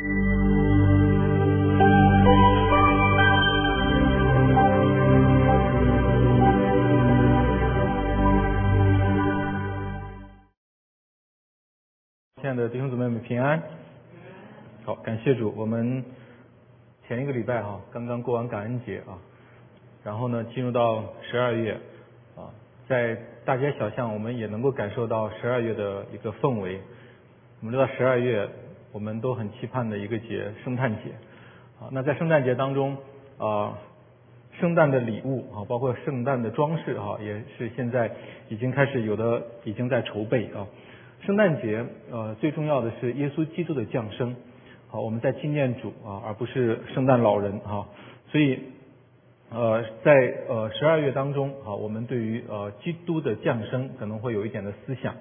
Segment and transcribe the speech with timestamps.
[0.00, 0.08] 亲
[12.48, 13.62] 爱的弟兄姊妹们平安，
[14.86, 16.02] 好，感谢主，我们
[17.06, 19.18] 前一个礼拜哈刚刚过完感恩节啊，
[20.02, 21.74] 然后呢进入到十二月
[22.36, 22.48] 啊，
[22.88, 26.80] 在大街小巷我们也能够感受到十二月的一个氛围。
[27.60, 28.48] 我们知道十二月
[28.92, 31.10] 我们都很期盼的一个节，圣诞节
[31.80, 31.88] 啊。
[31.92, 32.96] 那在圣诞节当中
[33.38, 33.78] 啊，
[34.58, 38.10] 圣诞的礼物啊，包括圣诞的装饰哈，也是现在
[38.48, 40.66] 已经开始有的已经在筹备啊。
[41.22, 44.34] 圣诞节，呃，最重要的是耶稣基督的降生，
[44.88, 47.86] 好，我们在纪念主啊，而不是圣诞老人啊，
[48.32, 48.58] 所以，
[49.50, 50.12] 呃，在
[50.48, 55.14] 呃十二月当中啊，我们对于呃基督的降生可能会有一点的思想。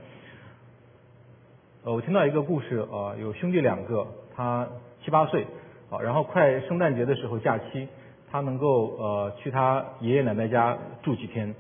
[1.86, 4.68] 呃，我听到一个故事啊，有兄弟两个，他
[5.02, 5.48] 七八岁
[5.90, 7.88] 啊，然后快圣诞节的时候假期，
[8.30, 11.56] 他能够呃去他爷爷奶奶家住几天，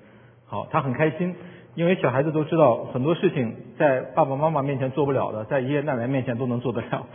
[0.46, 1.34] 好，他很开心。
[1.76, 7.08] 因为小孩子都知道很多事情在爸爸妈妈面前做不了的，在爷爷奶奶面前都能做得了。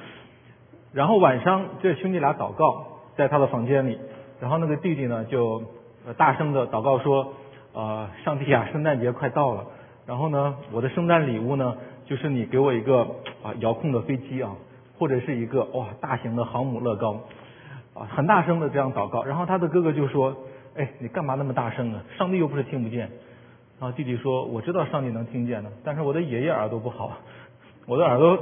[0.94, 3.98] 然后晚上这兄弟俩祷告，在他的房间里，
[4.41, 5.62] 然后那个弟弟呢就
[6.06, 7.34] 呃大声的祷告说
[7.75, 9.66] ：“呃，上帝啊，圣诞节快到了，
[10.06, 13.00] 然后呢，我的圣诞礼物呢就是你给我一个
[13.42, 14.56] 啊遥控的飞机啊，
[14.98, 17.20] 或者是一个哇大型的航母乐高
[17.94, 19.24] 啊，很大声的这样祷告。
[19.24, 20.36] 然后他的哥哥就说：
[20.77, 22.05] 哎，你干嘛那么大声啊？
[22.19, 23.10] 上帝又不是听不见。”
[23.80, 27.19] 然后弟弟说：“我知道上帝能听见的，但是我的爷爷耳朵不好，
[27.86, 28.38] 我的耳朵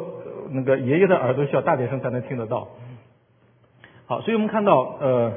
[0.51, 2.69] 那个爷爷的耳朵需要大点声才能听得到。”
[4.07, 5.33] 好，所以我们看到呃，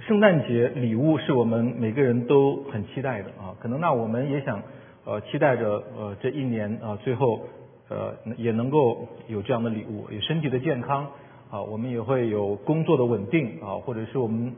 [0.00, 3.54] 圣诞节礼物是我们每个人都很期待的啊。
[3.60, 4.60] 可能那我们也想
[5.06, 7.40] 呃期待着呃这一年啊最后
[7.88, 11.06] 呃也能够有这样的礼物，有身体的健康
[11.50, 14.54] 啊，我们也会有工作的稳定啊，或者是我们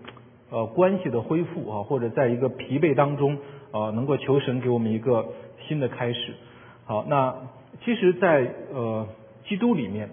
[0.51, 3.39] 呃关系的恢复啊，或者在一个疲惫当中。
[3.71, 5.29] 啊，能够求神给我们一个
[5.67, 6.33] 新的开始。
[6.87, 7.37] 好，那
[7.85, 9.07] 其实，在呃
[9.47, 10.09] 基督里面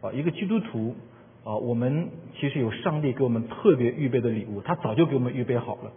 [0.00, 0.96] 啊，一个基督徒
[1.44, 5.92] 啊，我们其实有上帝给我们特别预备的礼物，他早就给我们预备好了，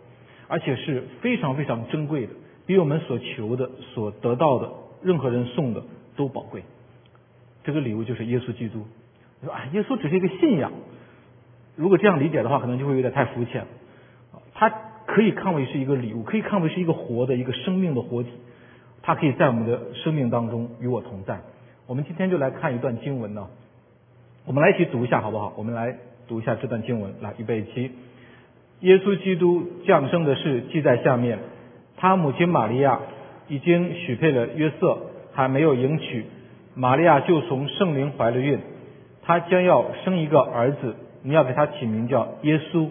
[0.47, 2.33] 而且是非常非常珍贵的，
[2.69, 4.69] 比我们所求的、所得到的
[5.01, 5.81] 任何人送的
[6.15, 6.61] 都宝贵。
[7.63, 8.85] 这个礼物就是耶稣基督。
[9.43, 10.71] 说啊，耶稣只是一个信仰，
[11.75, 13.67] 如果这样理解的话，可能就会有点太肤浅了。
[14.53, 14.71] 他。
[15.09, 18.29] 可以看为是一个礼物，可以看为是一个活的一个生命的活体，
[19.01, 21.41] 它可以在我们的生命当中与我同在。
[21.87, 23.47] 我们今天就来看一段经文呢，
[24.45, 25.51] 我们来一起读一下好不好？
[25.57, 25.97] 我们来
[26.27, 27.89] 读一下这段经文，来预备起。
[28.81, 31.39] 耶稣基督降生的事记在下面，
[31.99, 32.99] 他母亲玛利亚
[33.47, 34.97] 已经许配了约瑟，
[35.33, 36.25] 还没有迎娶，
[36.73, 38.57] 玛利亚就从圣灵怀了孕，
[39.21, 42.89] 他将要生一个儿子，你要给他起名叫耶稣。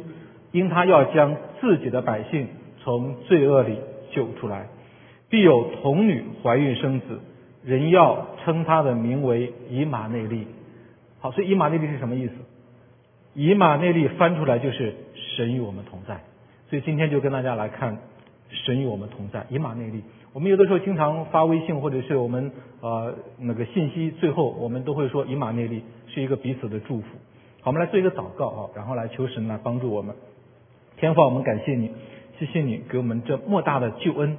[0.51, 2.49] 因他要将自己的百姓
[2.83, 3.81] 从罪恶里
[4.13, 4.69] 救出来，
[5.29, 7.21] 必有童女怀孕生子，
[7.63, 10.47] 人要称他的名为以马内利。
[11.21, 12.33] 好，所以以马内利是什么意思？
[13.35, 14.95] 以马内利翻出来就是
[15.37, 16.21] 神与我们同在。
[16.71, 17.99] 所以今天就跟大家来看
[18.51, 19.47] 神与我们同在。
[19.49, 22.51] 以马内利，我们有的时候经常发微信或者是我们
[22.81, 27.07] 呃那个信息，最后我们都会说以马内利是一个彼此的祝福。
[27.61, 30.15] 好，我们来做一个祷告啊，然后来求神来帮助我们。
[30.97, 31.91] 天父，我们感谢你，
[32.39, 34.39] 谢谢你给我们这莫大的救恩，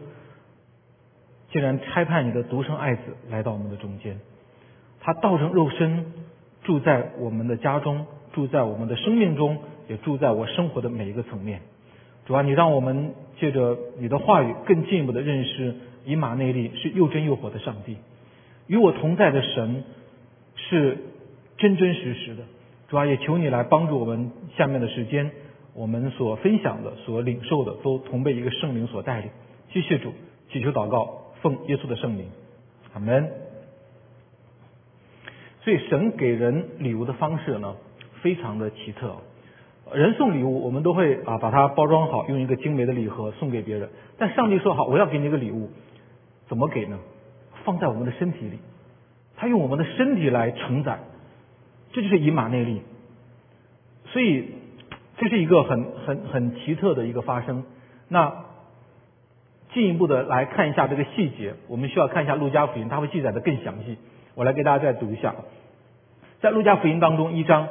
[1.52, 4.20] 竟然差派你的独生爱子来到我们的中间，
[5.00, 6.14] 他道成肉身
[6.64, 11.62] 住在我们的家中，住在我们的生命中，也住在我生活的每一个层面。
[12.30, 15.74] 主啊，你让我们借着你的话语，更进一步的认识
[16.06, 17.98] 以马内利是又真又活的上帝，
[18.68, 19.84] 与我同在的神
[20.56, 20.96] 是
[21.58, 22.44] 真真实实的。
[22.88, 25.32] 主啊，也求你来帮助我们下面的时间。
[25.74, 29.32] 我们所分享的、所领受的，都同被一个圣灵所带领。
[29.72, 30.14] 谢谢主，
[30.52, 32.30] 祈求祷告，奉耶稣的圣灵，
[32.94, 33.28] 阿门。
[35.64, 37.76] 所以神给人礼物的方式呢，
[38.22, 39.16] 非常的奇特。
[39.94, 43.90] 人送礼物，我们都会啊把它包装好，用一个精美的礼盒送给别人。
[44.18, 45.70] 但上帝说好，我要给你一个礼物，
[46.48, 47.00] 怎么给呢？
[47.64, 48.60] 放在我们的身体里，
[49.36, 51.00] 他用我们的身体来承载，
[51.92, 52.82] 这就是以马内利。
[54.06, 54.56] 所以。
[55.22, 57.66] 这是一个很很很奇特的一个发生。
[58.08, 58.34] 那
[59.74, 63.98] 进一步的来看一下这个细节，我们需要看一下路加福音，它会记载的更详细。
[64.36, 65.36] 我来给大家再读一下，
[66.40, 67.68] 在路加福音当中一章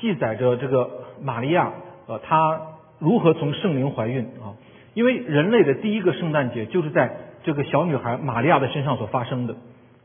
[0.00, 0.90] 记载着这个
[1.22, 1.72] 玛利亚
[2.06, 2.60] 呃她
[2.98, 4.56] 如何从圣灵怀孕啊？
[4.94, 7.12] 因为人类的第一个圣诞节就是在
[7.44, 9.54] 这个小女孩玛利亚的身上所发生的。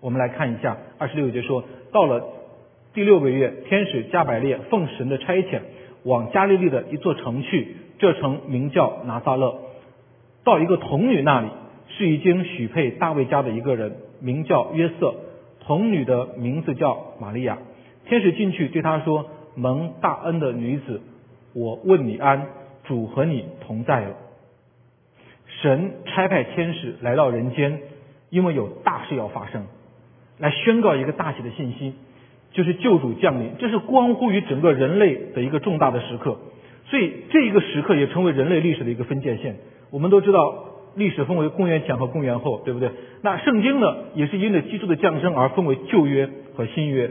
[0.01, 2.23] 我们来看一下二十六节说，到了
[2.93, 5.61] 第六个月，天使加百列奉神的差遣，
[6.03, 9.55] 往加利利的一座城去，这城名叫拿撒勒，
[10.43, 11.47] 到一个童女那里，
[11.87, 15.15] 是已经许配大卫家的一个人，名叫约瑟，
[15.61, 17.57] 童女的名字叫玛利亚。
[18.05, 21.01] 天使进去对他说：“蒙大恩的女子，
[21.53, 22.47] 我问你安，
[22.83, 24.15] 主和你同在了。”
[25.61, 27.79] 神差派天使来到人间，
[28.29, 29.65] 因为有大事要发生，
[30.37, 31.93] 来宣告一个大喜的信息，
[32.51, 33.51] 就是救主降临。
[33.57, 36.37] 这是关乎于整个人类的一个重大的时刻，
[36.87, 39.55] 所以这一个时刻也成为人类历史的一个分界线。
[39.91, 40.65] 我们都知道，
[40.95, 42.91] 历史分为公元前和公元后，对不对？
[43.21, 47.09] 那圣经呢，也是因着基督的降生而分为旧约和新约。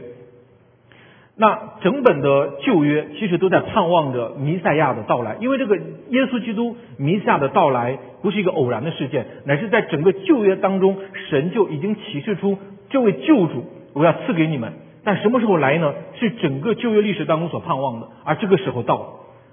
[1.37, 10.95] 那整本的旧约其实都在盼望着弥赛亚的到来，因为这个耶稣基督弥赛亚的到来不是一个偶然的事件，乃是在整个旧约当中，
[11.29, 12.57] 神就已经启示出
[12.89, 14.71] 这位救主我要赐给你们。
[15.03, 15.93] 但什么时候来呢？
[16.17, 19.05] 是整个旧约历史当中所盼望的，而这个时候到了。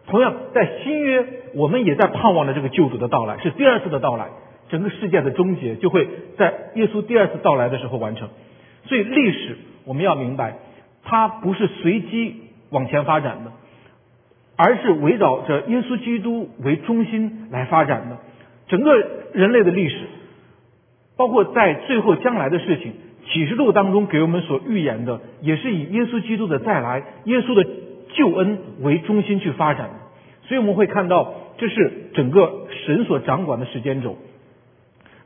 [0.06, 4.28] 同样，在新约，我们也在盼望着这个救主的到来，是第二次的到来，
[4.68, 6.08] 整个世界的终结就会
[6.38, 8.28] 在耶稣第二次到来的时候完成。
[8.86, 10.58] 所以历史我们要明白。
[11.12, 12.36] 它不是随机
[12.70, 13.52] 往前发展的，
[14.56, 18.16] 而是围绕着耶稣基督为中心来发展的。
[18.66, 18.96] 整个
[19.34, 20.06] 人类的历史，
[21.18, 22.94] 包括在最后将来的事情，
[23.26, 27.68] 启示录当中给我们所预言的，也是以耶稣基督的再来、耶稣的
[28.14, 29.94] 救恩为中心去发展的。
[30.48, 34.16] 所以我们会看到，这是整个神所掌管的时间轴。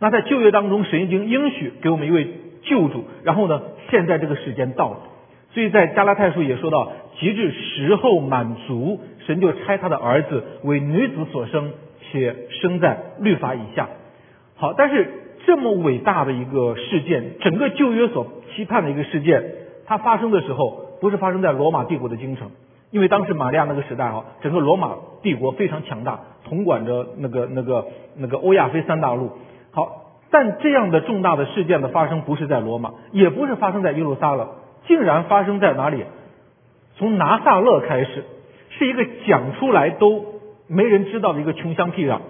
[0.01, 2.27] 那在旧约当中，神已经应许给我们一位
[2.63, 4.97] 救主，然后呢，现在这个时间到了。
[5.57, 11.73] 所以在加拉太书也说到，及至时候满足，神就差他的儿子为女子所生，
[12.03, 13.89] 且生在律法以下。
[14.57, 15.09] 好，但是
[15.47, 19.43] 这么伟大的一个事件，整个旧约所期盼的一个事件，
[19.87, 22.51] 它发生的时候，不是发生在罗马帝国的京城，
[22.91, 29.31] 因为当时玛利亚那个时代啊，整个罗马帝国非常强大，统管着那个那个那个欧亚非三大陆。
[29.71, 34.47] 好，但这样的重大的事件的发生，不是在罗马，也不是发生在耶路撒冷。
[34.87, 36.05] 竟然发生在哪里？
[36.97, 38.25] 从拿撒勒开始，
[38.71, 42.21] 是一个讲出来都没人知道的一个穷乡僻壤，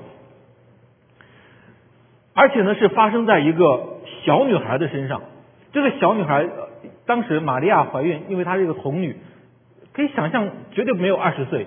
[2.34, 5.22] 而且呢是发生在一个小女孩的身上。
[5.72, 6.48] 这个小女孩
[7.06, 9.16] 当时玛利亚怀孕，因为她是一个童女，
[9.92, 11.66] 可以想象绝对没有二十岁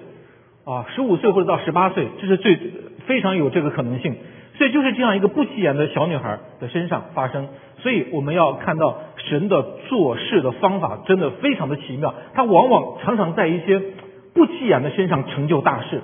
[0.66, 2.60] 啊，十五岁或者到十八岁，这是最
[3.08, 4.18] 非常有这个可能性。
[4.60, 7.48] 这就是这样一个不起眼的小女孩的身上发生。
[7.78, 13.82] 所以我们要看到神的做事的方法真的非常的奇妙，他往往常常在一些
[14.34, 16.02] 不起眼的身上成就大事，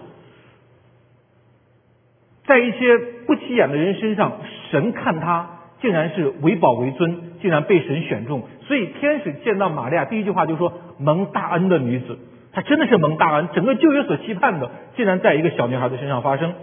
[2.46, 2.98] 在一些
[3.28, 4.38] 不起眼的人身上，
[4.72, 5.50] 神看他
[5.82, 8.44] 竟然是为宝为尊，竟然被神选中。
[8.68, 12.18] 所以天使见到玛利亚，第一句话就说蒙大恩的女子，
[12.54, 16.54] 她真的是蒙大恩，整个旧约所期盼的，竟然在一个小女孩的身上发生。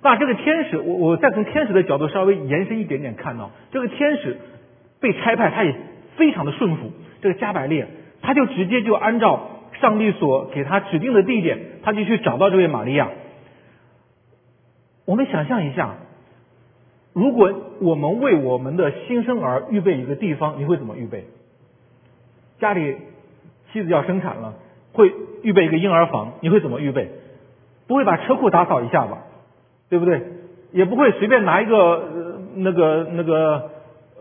[0.00, 4.38] 那这个天使，我我再从天使的角度稍微延伸一点点看到，这个天使
[5.00, 5.74] 被差派，他也
[6.16, 6.92] 非常的顺服。
[7.20, 7.88] 这个加百列，
[8.22, 9.48] 他就直接就按照
[9.80, 13.08] 上帝所给他指定的地点，他就去找到这位玛利亚。
[15.04, 15.96] 我们想象一下，
[17.12, 21.24] 如果我们为我们的新生儿预备一个地方，你会怎么预备？
[22.60, 22.96] 家里
[23.72, 24.54] 妻子要生产了，
[24.92, 25.12] 会
[25.42, 27.10] 预备一个婴儿房，你会怎么预备？
[27.88, 29.24] 不会把车库打扫一下吧？
[29.88, 30.22] 对不对？
[30.72, 33.70] 也不会随便拿一个呃那个那个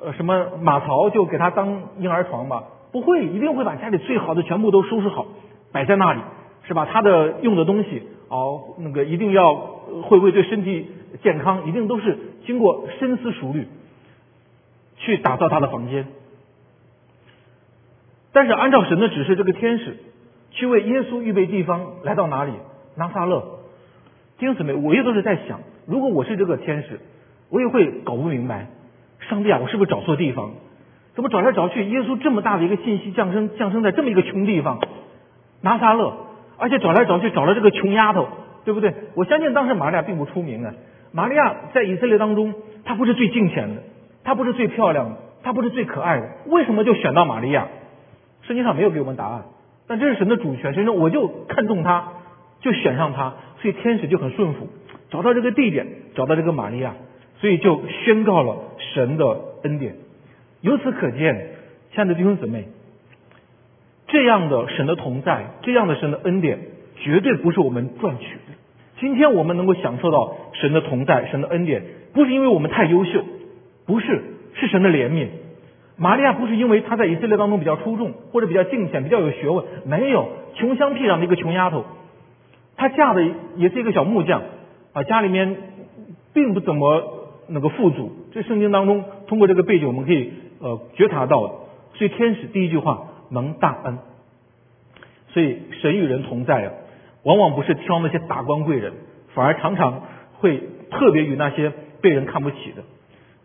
[0.01, 2.63] 呃什么马槽就给他当婴儿床吧？
[2.93, 5.25] 不会，一定会把家里最好的全部都收拾好，
[5.74, 6.21] 摆在那里，
[6.63, 6.88] 是吧？
[6.89, 10.89] 他的用的东西哦，那个一定要会不会对身体
[11.21, 13.67] 健康，一定都是经过深思熟虑
[14.95, 16.07] 去打造他的房间。
[18.31, 19.97] 但是按照神的指示，这个天使
[20.51, 22.53] 去为耶稣预备地方，来到哪里？
[22.95, 23.57] 拿撒勒。
[24.38, 27.00] 弟兄姊妹，我也都是在想，如果我是这个天使，
[27.50, 28.67] 我也会搞不明白，
[29.29, 30.51] 上帝啊，我是不是找错地方？
[31.15, 34.79] 怎么找来找去，耶稣这么大的一个信息降生，降生在这么一个穷地方，
[35.62, 36.13] 拿撒勒，
[36.58, 38.27] 而且找来找去找了这个穷丫头，
[38.63, 38.94] 对不对？
[39.15, 40.74] 我相信当时玛利亚并不出名啊，
[41.12, 42.53] 玛利亚在以色列当中，
[42.86, 43.82] 她不是最敬虔的，
[44.24, 47.67] 她不是最漂亮的，她不是最可爱的，为什么就选到玛利亚？
[48.44, 49.46] 圣经上没有给我们答案，
[49.88, 52.10] 但这是神的主权，神说我就看中她，
[52.61, 53.33] 就选上他。
[53.61, 54.67] 所以天使就很顺服，
[55.09, 56.93] 找到这个地点，找到这个玛利亚，
[57.41, 58.57] 所以就宣告了
[58.93, 59.95] 神的恩典。
[60.61, 61.49] 由此可见，
[61.91, 62.65] 亲爱的弟兄姊妹，
[64.07, 66.59] 这样的神的同在，这样的神的恩典，
[66.97, 68.53] 绝对不是我们赚取的。
[68.99, 71.83] 今天我们能够享受到神的同在、神的恩典，
[72.13, 73.23] 不是因为我们太优秀，
[73.87, 74.23] 不是，
[74.53, 75.27] 是神的怜悯。
[75.97, 81.85] 玛利亚不是因为她在以色列当中比较出众，或者比较敬虔、比较有学问，没有穷乡僻壤的一个穷丫头，
[82.77, 83.22] 她嫁的
[83.57, 84.41] 也是一个小木匠
[84.93, 85.57] 啊，家里面
[86.34, 88.12] 并不怎么那个富足。
[88.31, 90.31] 这圣经当中通过这个背景，我们可以
[90.62, 91.65] 呃觉察到。
[91.96, 93.98] 所以天使第一句话蒙大恩，
[95.34, 96.72] 所以神与人同在啊，
[97.24, 98.93] 往往不是挑那些达官贵人，
[99.34, 100.03] 反而常常
[100.36, 102.84] 会特别与那些被人看不起的，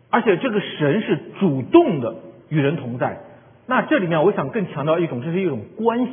[0.09, 2.15] 而且这个神是主动的。
[2.49, 3.17] 与人同在，
[3.65, 6.11] 那这里面我想更强调一种，这是一种关系。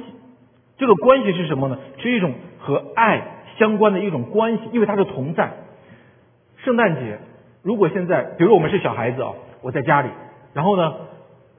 [0.81, 1.79] 这个关系是什么呢？
[1.99, 3.23] 是一种和爱
[3.59, 5.53] 相关的一种关系，因为它是同在。
[6.65, 7.19] 圣诞节，
[7.63, 10.09] 如果现在，比如我们是小孩子啊，我在家里，
[10.55, 10.95] 然后呢，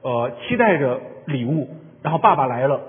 [0.02, 1.68] 呃，期待着礼物，
[2.02, 2.80] 然后爸爸来了，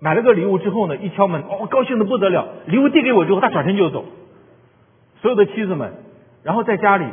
[0.00, 4.04] 买了个礼物之后呢，一敲门，哦，高兴的不得了，礼物递给我之后，他转身就走。
[5.20, 5.94] 所有的妻子们，
[6.44, 7.06] 然后在家里。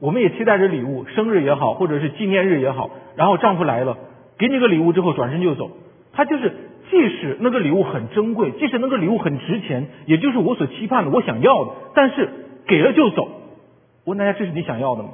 [0.00, 3.98] 我们也期待着礼物，生日也好，或者是纪念日也好，然后丈夫来了，
[4.38, 5.72] 给你个礼物之后转身就走。
[6.12, 6.52] 他就是，
[6.90, 12.28] 即使那个礼物很珍贵，即使那个礼物很值钱，也就是我所期盼的、我想要的，但是
[12.66, 13.24] 给了就走。
[14.04, 15.10] 我问大家，这是你想要的吗？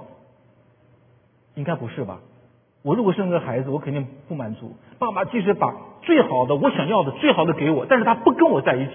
[1.54, 2.21] 应该不是吧？
[2.83, 4.76] 我如果生个孩子，我肯定不满足。
[4.99, 8.93] 爸爸即使把最好的、我想要的、最好的给我，但是他不跟我在一起。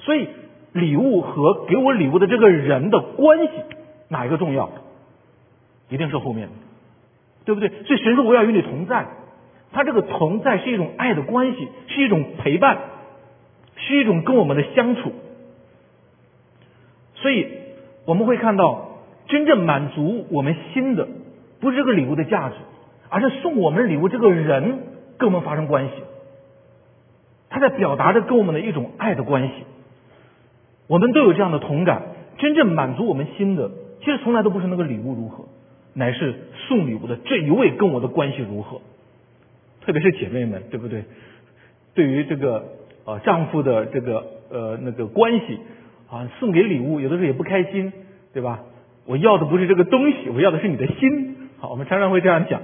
[0.00, 0.28] 所以，
[0.72, 3.52] 礼物和给我礼物的这个人的关系。
[4.08, 4.70] 哪一个重要？
[5.88, 6.52] 一定是后面的，
[7.44, 7.68] 对不对？
[7.84, 9.06] 所以神说我要与你同在，
[9.74, 12.78] 他这个同在是一种爱的关系，是一种陪伴，
[13.76, 15.12] 是一种跟我们的相处。
[17.16, 17.48] 所以
[18.06, 21.08] 我们会看到，真正满足我们心的，
[21.60, 22.54] 不是这个礼物的价值，
[23.08, 24.78] 而是送我们礼物这个人
[25.18, 25.92] 跟我们发生关系，
[27.50, 29.54] 他在表达着跟我们的一种爱的关系。
[30.86, 32.02] 我们都有这样的同感，
[32.38, 33.70] 真正满足我们心的。
[34.00, 35.46] 其实从来都不是那个礼物如何，
[35.94, 36.34] 乃是
[36.68, 38.82] 送礼物的这一位跟我的关系如何。
[39.84, 41.04] 特别是姐妹们，对不对？
[41.94, 42.64] 对于这个
[43.04, 45.58] 呃丈夫的这个呃那个关系
[46.10, 47.92] 啊，送给礼物有的时候也不开心，
[48.32, 48.60] 对吧？
[49.06, 51.36] 我要的不是这个东西，我要的是你的心。
[51.58, 52.62] 好，我们常常会这样讲。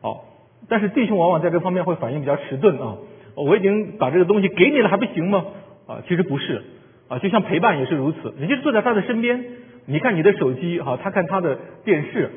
[0.00, 0.24] 好，
[0.68, 2.98] 但是弟兄往往在这方面会反应比较迟钝啊。
[3.34, 5.44] 我已经把这个东西给你了，还不行吗？
[5.86, 6.62] 啊，其实不是
[7.08, 9.44] 啊，就像陪伴也是如此，人家坐在他的身边。
[9.86, 12.30] 你看你的手机，好，他看他的电视，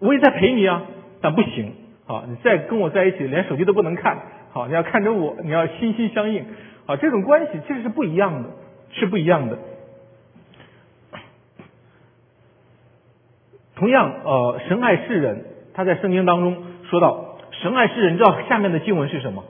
[0.00, 0.82] 我也在陪你啊，
[1.22, 1.72] 但不行，
[2.06, 4.18] 好，你再跟我在一起，连手机都不能看，
[4.52, 6.44] 好，你要看着我，你要心心相印，
[6.86, 8.50] 好，这种关系其实是不一样的，
[8.90, 9.58] 是不一样的。
[13.76, 19.42] 同样，呃，神爱世人，他在圣经当中说到，神爱世人，你知道下面的经文是什么？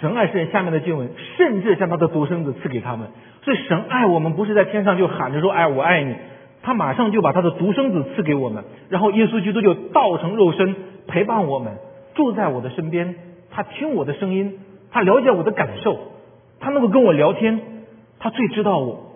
[0.00, 3.08] 神爱世人，下面的经文，甚至将他的独生子赐给他们。
[3.42, 6.16] 所以神爱我们，不是在天上就喊着说“哎，我爱你”，
[6.62, 10.74] 他马上就把他的独生子赐给我们，然后耶稣基督就道成肉身
[11.12, 11.74] 陪伴我们，
[12.14, 13.14] 住在我的身边，
[13.50, 14.58] 他听我的声音，
[14.90, 15.98] 他了解我的感受，
[16.58, 17.60] 他能够跟我聊天，
[18.18, 19.12] 他最知道我。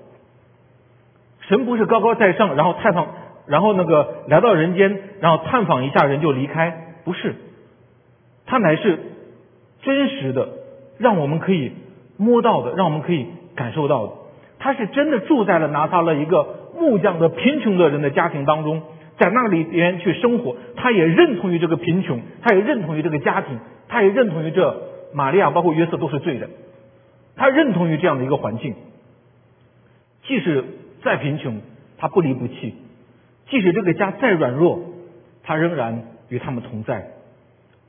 [1.49, 3.07] 神不是高高在上，然后探访，
[3.47, 7.35] 然后那个来到人间，然后探访一下人就离开，不是，
[8.45, 8.99] 他乃是
[9.83, 10.49] 真实的，
[10.99, 11.73] 让我们可以
[12.19, 13.27] 摸到的，让我们可以。
[13.57, 14.13] 感受到的，
[14.59, 16.47] 他是真的住在了拿撒勒一个
[16.79, 18.83] 木匠的贫穷的人的家庭当中，
[19.19, 23.59] 在那里边去生活，他也认同于这个贫穷，他也认同于这个家庭，
[23.89, 24.83] 他也认同于这
[25.13, 26.51] 玛利亚包括约瑟都是罪人，
[27.37, 28.75] 他认同于这样的一个环境，
[30.25, 30.65] 即使
[31.03, 31.61] 再贫穷，
[31.99, 32.75] 他不离不弃；
[33.49, 34.81] 即使这个家再软弱，
[35.43, 37.13] 他仍然与他们同在。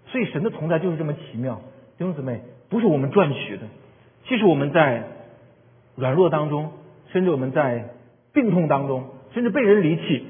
[0.07, 1.62] 所以神的同在就是这么奇妙，
[1.98, 3.63] 弟兄姊妹，不是我们赚取的，
[4.27, 5.03] 即使我们在。
[6.00, 6.74] 软弱当中，
[7.12, 7.86] 甚至我们在
[8.31, 10.27] 病痛当中，甚至被人离弃，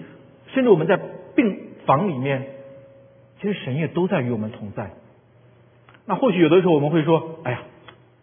[0.47, 0.99] 甚至我们在
[1.35, 2.47] 病房里面，
[3.39, 4.91] 其实神也都在与我们同在。
[6.05, 7.61] 那或许有的时候我们会说：“哎呀，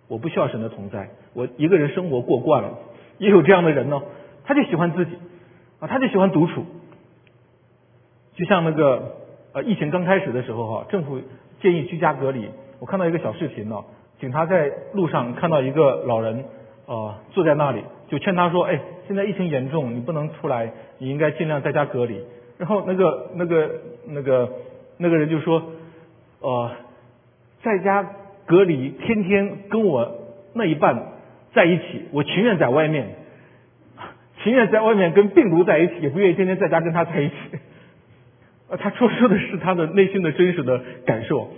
[0.08, 2.78] 我不需要神的同在，我一个人生活过惯了。”
[3.18, 4.02] 也有这样的人呢，
[4.44, 5.12] 他就喜欢自己
[5.78, 6.64] 啊，他就喜欢独处。
[8.34, 9.16] 就像那个
[9.52, 11.20] 呃，疫情刚开始的时候哈，政府
[11.60, 12.48] 建议居家隔离。
[12.80, 13.84] 我看到一个小视频呢，
[14.18, 16.44] 警察在路上看到一个老人。
[16.86, 22.20] 呃，坐在那里就劝他说：“哎，现在疫情严重，你不能出来，你应该尽量在家隔离。”
[22.58, 23.70] 然后那个那个
[24.06, 24.52] 那个
[24.98, 25.72] 那个人就说
[26.40, 26.70] ：“呃，
[27.62, 28.06] 在家
[28.46, 30.18] 隔离，天天跟我
[30.52, 31.12] 那一半
[31.54, 33.14] 在一起，我情愿在外面，
[34.42, 37.34] 情愿在外面跟病毒在一起，也不愿意天天在家跟他在一起。
[38.78, 41.50] ”，他说说的是他的内心的真实的感受，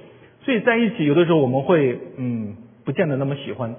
[0.43, 3.75] 所以在一起有的时候我们会嗯，不见得那么喜欢。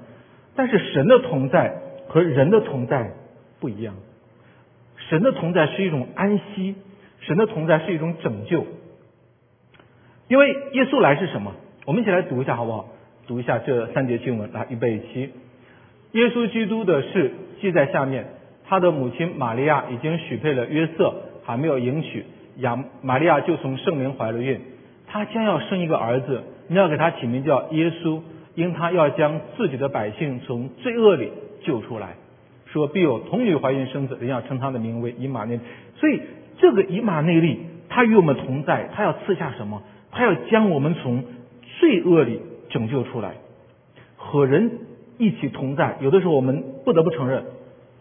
[0.57, 1.75] 但是神的同在
[2.09, 3.11] 和人的同在
[3.61, 3.93] 不一样，
[4.97, 6.75] 神的同在是一种安息，
[7.21, 8.65] 神的同在是一种拯救。
[10.27, 11.53] 因为耶稣来是什么？
[11.85, 12.89] 我们一起来读一下好不好？
[13.27, 15.31] 读一下这三节经文，来预备起。
[16.13, 18.25] 耶稣基督的事记在下面，
[18.65, 21.13] 他的母亲玛利亚已经许配了约瑟，
[21.45, 22.25] 还没有迎娶，
[22.57, 24.59] 亚玛利亚就从圣灵怀了孕，
[25.07, 28.21] 他将要生一个儿子，你要给他起名叫耶稣，
[28.57, 32.15] 因他要将自己的百姓从罪恶里救出来。
[32.65, 35.59] 说必有童女怀孕生子，人要称他的名为以马内。
[35.95, 36.19] 所以
[36.57, 39.83] 这个以马内利，他与我们同在，他要赐下什么？
[40.11, 41.23] 他要将我们从
[41.79, 43.35] 罪恶里拯救出来，
[44.15, 44.71] 和人
[45.19, 45.97] 一起同在。
[46.01, 47.45] 有的时候我们不得不承认，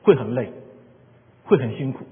[0.02, 0.50] 会很累，
[1.44, 2.06] 会很辛苦，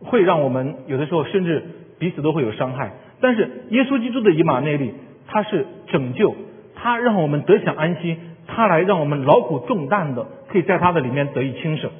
[0.00, 1.62] 会让我们有的时候甚至
[2.00, 2.92] 彼此都会有伤害。
[3.20, 4.92] 但是耶稣基督的以马内利，
[5.28, 6.34] 他是拯救，
[6.82, 8.16] 他让我们得享安息，
[8.48, 10.26] 他来让我们劳苦重担的。
[10.48, 11.90] 可以在他的里面得以轻省。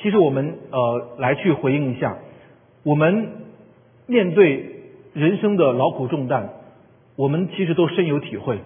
[0.00, 2.18] 其实我们呃来去回应一下，
[2.82, 3.28] 我们
[4.08, 4.66] 面对
[5.14, 6.48] 人生的劳苦重担，
[7.14, 8.58] 我们其实都深有体会，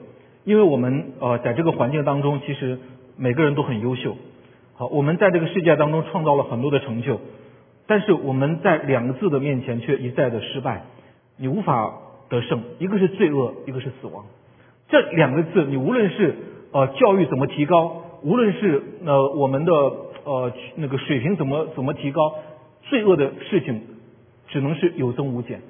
[0.45, 2.79] 因为我们呃在这个环境当中，其实
[3.19, 4.17] 每个人都很优秀。
[4.77, 7.21] 好，我们在这个世界当中创造了很多的成就，
[7.87, 10.85] 但是我们在两个字的面前却一再的失败，
[11.37, 11.93] 你无法
[12.31, 12.63] 得胜。
[12.79, 14.25] 一个是罪恶，一个是死亡。
[14.89, 16.35] 这两个字，你无论是
[16.73, 18.03] 呃教育怎么提高。
[18.23, 19.73] 无论是呃我们的
[20.25, 22.35] 呃那个水平怎么怎么提高，
[22.85, 23.83] 罪恶的事情
[24.49, 25.61] 只能是有增无减。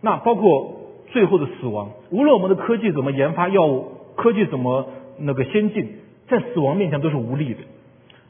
[0.00, 4.86] 那包括最后的死亡，无论我们的科技怎么研发药物，科技怎么
[5.18, 5.96] 那个先进，
[6.28, 7.60] 在死亡面前都是无力的。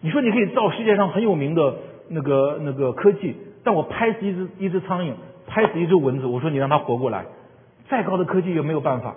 [0.01, 1.77] 你说你可以造世界上很有名的
[2.09, 5.13] 那个那个科技，但我拍死一只一只苍蝇，
[5.47, 7.27] 拍死一只蚊子，我说你让它活过来，
[7.89, 9.17] 再高的科技也没有办法。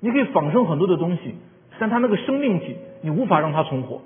[0.00, 1.34] 你可以仿生很多的东西。
[1.78, 4.02] 但它那个生命体，你无法让它重活，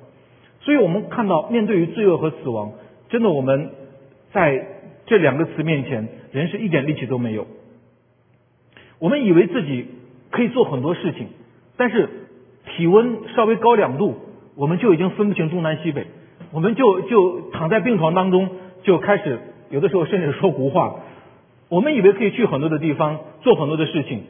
[0.61, 2.71] 所以我们看到，面对于罪恶和死亡，
[3.09, 3.71] 真的我们
[4.33, 4.65] 在
[5.07, 7.49] 这两个词面前，人是一点力气都没有。
[9.01, 9.87] 我们以为自己
[10.31, 11.27] 可以做很多事情，
[11.77, 12.09] 但是
[12.77, 14.15] 体温稍微高两度，
[14.55, 16.07] 我们就已经分不清东南西北，
[16.53, 18.49] 我们就就躺在病床当中，
[18.85, 20.95] 就开始有的时候甚至说胡话。
[21.69, 24.23] 我们以为可以去很多的地方做很多的事情，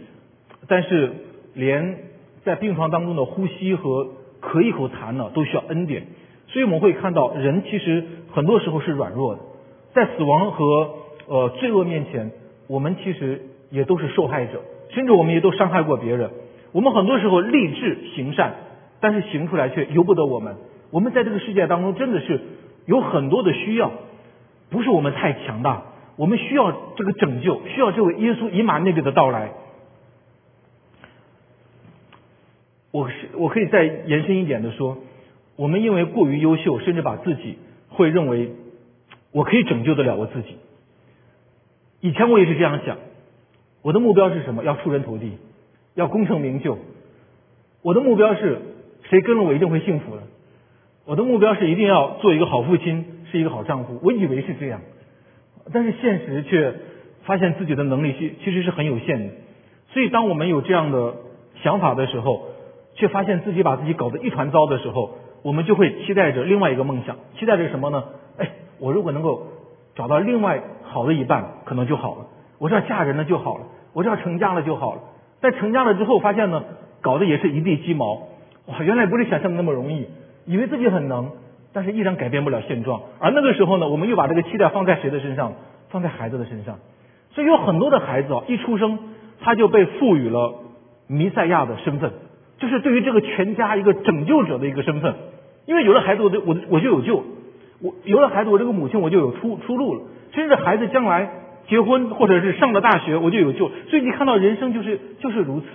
[0.67, 1.13] 但是
[1.55, 1.97] 连。
[2.45, 4.07] 在病床当中的呼吸和
[4.43, 6.03] 咳一口痰呢，都需要恩典。
[6.49, 9.41] 所以我们会看到，人其实很多时候是软弱的，
[9.95, 10.91] 在死亡和
[11.27, 12.33] 呃罪恶面前，
[12.69, 13.41] 我们其实
[13.71, 16.33] 也都是受害者，甚至我们也都伤害过别人。
[16.73, 18.57] 我们很多时候立志行善，
[19.01, 20.57] 但是行出来却由不得我们。
[20.91, 22.43] 我们在这个世界当中真的是
[22.85, 23.91] 有很多的需要，
[24.69, 25.85] 不是我们太强大，
[26.19, 29.53] 我们需要这个拯救，需要这位耶稣以马内利的到来。
[32.95, 34.99] 我是我可以再延伸一点的说，
[35.57, 38.53] 我们因为过于优秀，甚至把自己会认为
[39.33, 40.59] 我可以拯救得了我自己。
[42.01, 42.99] 以前我也是这样想，
[43.83, 44.63] 我的目标是什么？
[44.63, 45.33] 要出人头地，
[45.97, 46.79] 要功成名就。
[47.83, 48.61] 我的目标是
[49.11, 50.23] 谁跟了我一定会幸福的。
[51.05, 53.99] 我的目标是一定要做一个好父亲，是一个好丈夫。
[54.05, 54.81] 我以为是这样，
[55.73, 56.73] 但是现实却
[57.25, 59.35] 发现自己的能力其其实是很有限的。
[59.89, 61.17] 所以当我们有这样的
[61.65, 62.51] 想法的时候，
[62.95, 65.11] 却发现自己把自己搞得一团糟的时候，
[65.43, 68.05] 我们就会期待着另外一个梦想，期待着什么呢？
[68.39, 69.47] 哎，我如果能够
[69.95, 72.27] 找到另外好的一半，可能就好了。
[72.59, 75.01] 我只要嫁人了就好了，我只要成家了就好了。
[75.41, 76.65] 但成家了之后，发现呢，
[77.01, 78.29] 搞得也是一地鸡毛。
[78.67, 80.07] 哇，原来不是想象的那么容易，
[80.47, 81.33] 以为自己很能，
[81.73, 83.03] 但是依然改变不了现状。
[83.19, 85.53] 而那个时候呢，我们又把这个期待放在谁的身上？
[85.91, 86.79] 放在孩子的身上。
[87.33, 88.99] 所以有很多的孩子啊，一出生
[89.41, 90.55] 他就被赋予了
[91.07, 92.13] 弥赛亚的身份。
[92.65, 95.15] 就是对于这个全家一个拯救者的一个身份，
[95.67, 97.23] 因为有了孩子，我我我就有救；
[97.83, 100.01] 我有了孩子，我这个母亲我就有出出路了。
[100.33, 101.29] 甚至孩子将来
[101.69, 103.71] 结婚或者是上了大学，我就有救。
[103.91, 105.67] 所以你看到人生就是就是如此。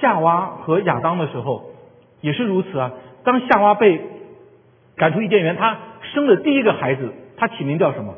[0.00, 1.70] 夏娃和亚当的时候
[2.22, 2.92] 也是如此啊。
[3.24, 4.00] 当夏娃被
[4.96, 5.76] 赶出伊甸园，他
[6.14, 8.14] 生的第一个孩子，他起名叫什么？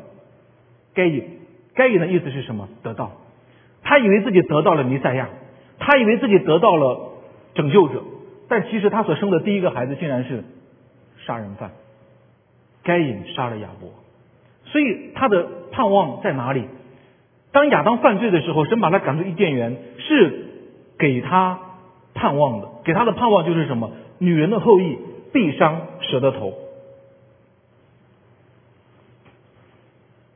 [0.93, 1.23] 该隐。
[1.75, 2.69] 该隐的意思是什么？
[2.81, 3.11] 得到。
[3.83, 5.27] 他以为自己得到了弥赛亚。
[5.79, 7.11] 他以为自己得到了
[7.53, 8.03] 拯救者，
[8.49, 10.43] 但其实他所生的第一个孩子竟然是
[11.25, 11.71] 杀人犯。
[12.83, 13.89] 该隐杀了亚伯，
[14.65, 16.63] 所以他的盼望在哪里？
[17.51, 20.45] 当亚当犯罪的时候，神把他赶出伊甸园，是
[20.97, 21.59] 给他
[22.13, 22.67] 盼望的。
[22.85, 23.91] 给他的盼望就是什么？
[24.19, 24.97] 女人的后裔
[25.33, 26.53] 必伤蛇的头。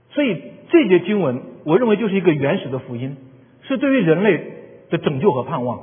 [0.10, 3.16] 所以这节经文，我认为就是一个原始的福音，
[3.62, 4.61] 是对于人类。
[4.92, 5.82] 的拯救和盼望，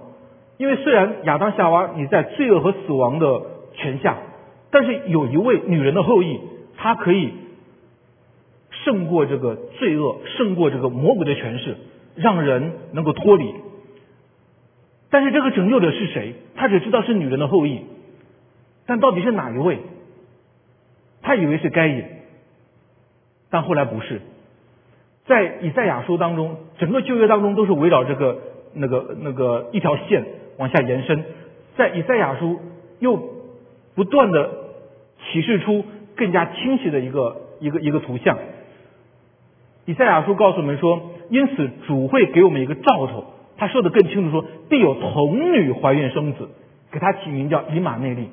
[0.58, 3.42] 因为虽然亚当夏娃你在罪恶和死亡的
[3.74, 4.18] 权下，
[4.70, 6.38] 但是有一位女人的后裔，
[6.76, 7.32] 她可以
[8.70, 11.76] 胜过这个罪恶，胜过这个魔鬼的权势，
[12.14, 13.52] 让人能够脱离。
[15.10, 16.34] 但是这个拯救者是谁？
[16.54, 17.80] 他只知道是女人的后裔，
[18.86, 19.78] 但到底是哪一位？
[21.22, 22.04] 他以为是该隐，
[23.50, 24.20] 但后来不是。
[25.26, 28.38] 在以赛亚书当中，整个旧约当中都是围绕这个
[28.78, 30.24] 那个那个一条线
[30.58, 31.24] 往下延伸。
[31.76, 32.58] 在以赛亚书
[32.98, 33.16] 又
[33.94, 34.50] 不断的
[35.24, 35.84] 启示出
[36.16, 38.38] 更加清晰的一个一个一个图像。
[39.84, 43.24] 以赛亚书告诉我们说，因此主会给我们一个兆头。
[43.56, 46.48] 他说的更清楚，说必有童女怀孕生子，
[46.90, 48.28] 给他起名叫以马内利。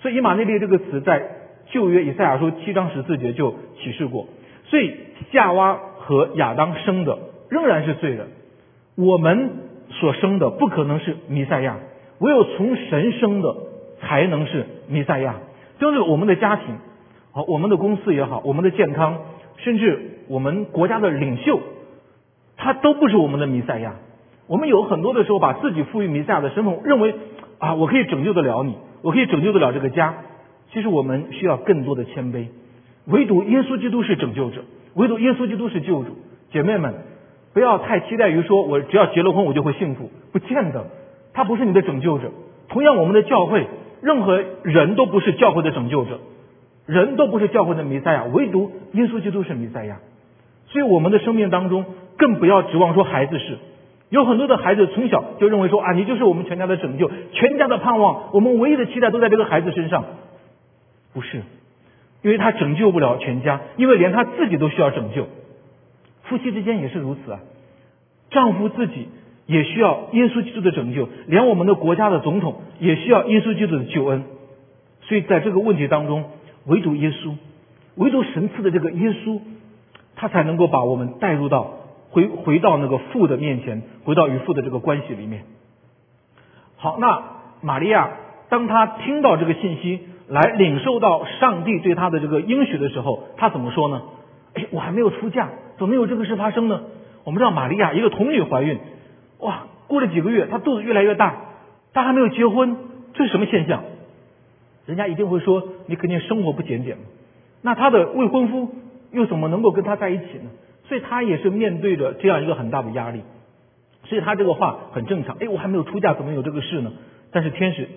[0.00, 1.22] 所以以马内利这个词在
[1.70, 4.26] 旧约以赛亚书七章十四节就启示过。
[4.64, 4.94] 所以
[5.32, 5.80] 夏娃。
[6.02, 7.18] 和亚当生的
[7.50, 8.28] 仍然是罪人，
[8.96, 9.50] 我们
[9.90, 11.78] 所生的不可能是弥赛亚，
[12.18, 13.56] 唯有从神生的
[14.00, 15.36] 才能是弥赛亚。
[15.78, 16.76] 就是我们的家庭，
[17.32, 19.18] 好，我们的公司也好，我们的健康，
[19.56, 21.60] 甚至我们国家的领袖，
[22.56, 23.94] 他都不是我们的弥赛亚。
[24.46, 27.14] 我们有很多的时候把自己赋予弥赛亚的身份，认为
[27.58, 30.14] 啊，我可以拯救得了你，我可以拯救得了这个家。
[30.72, 32.46] 其实我们需要更多的谦卑，
[33.06, 34.62] 唯独耶稣基督是拯救者。
[34.94, 36.16] 唯独耶稣基督是救主，
[36.52, 36.94] 姐妹们，
[37.52, 40.86] 不要太期待于说我只要结了婚我就会幸福，不见得，
[41.32, 42.30] 他不是你的拯救者。
[42.68, 43.66] 同样，我们的教会，
[44.00, 46.20] 任何人都不是教会的拯救者，
[46.86, 49.98] 人都不是教会的弥赛亚，唯独耶稣基督是弥赛亚。
[50.68, 51.84] 所以，我们的生命当中，
[52.16, 53.58] 更不要指望说孩子是，
[54.08, 60.04] 有很多的孩子从小就认为说啊，你就是我们全家的拯救，全家的盼望，我们唯一的期待都在这个孩子身上，
[61.12, 61.42] 不是。
[62.22, 65.26] 因为他拯救不了全家，因为连他自己都需要拯救。
[66.30, 67.40] 夫妻之间也是如此啊，
[68.30, 69.08] 丈夫自己
[69.46, 74.24] 也需要耶稣基督的拯救，连我们的国家的总统也需要耶稣基督的救恩。
[75.02, 76.24] 所以在这个问题当中，
[76.66, 77.34] 唯独耶稣，
[77.96, 79.40] 唯独神赐的这个耶稣，
[80.16, 81.72] 他才能够把我们带入到
[82.10, 85.42] 回回到那个父的面前，回到与父的这个关系里面。
[86.76, 87.22] 好，那
[87.60, 88.12] 玛利亚
[88.48, 90.06] 当他听到这个信息。
[90.30, 94.00] 来领受到上帝对他的这个应许的时候，他怎么说呢？
[94.54, 96.82] 哎，我还没有出嫁，怎么有这个事发生呢？
[97.24, 98.78] 我们知道玛利亚一个童女怀孕，
[99.38, 101.36] 哇，过了几个月，她肚子越来越大，
[101.92, 102.76] 她还没有结婚，
[103.14, 103.82] 这是什么现象？
[104.86, 107.04] 人家一定会说你肯定生活不检点嘛。
[107.62, 108.74] 那她的未婚夫
[109.12, 110.50] 又怎么能够跟她在一起呢？
[110.88, 113.20] 所以她也是面对着这样一个很大的压力。
[114.04, 115.36] 所以她这个话很正常。
[115.38, 116.92] 哎，我还没有出嫁，怎么有这个事呢？
[117.32, 117.88] 但是天使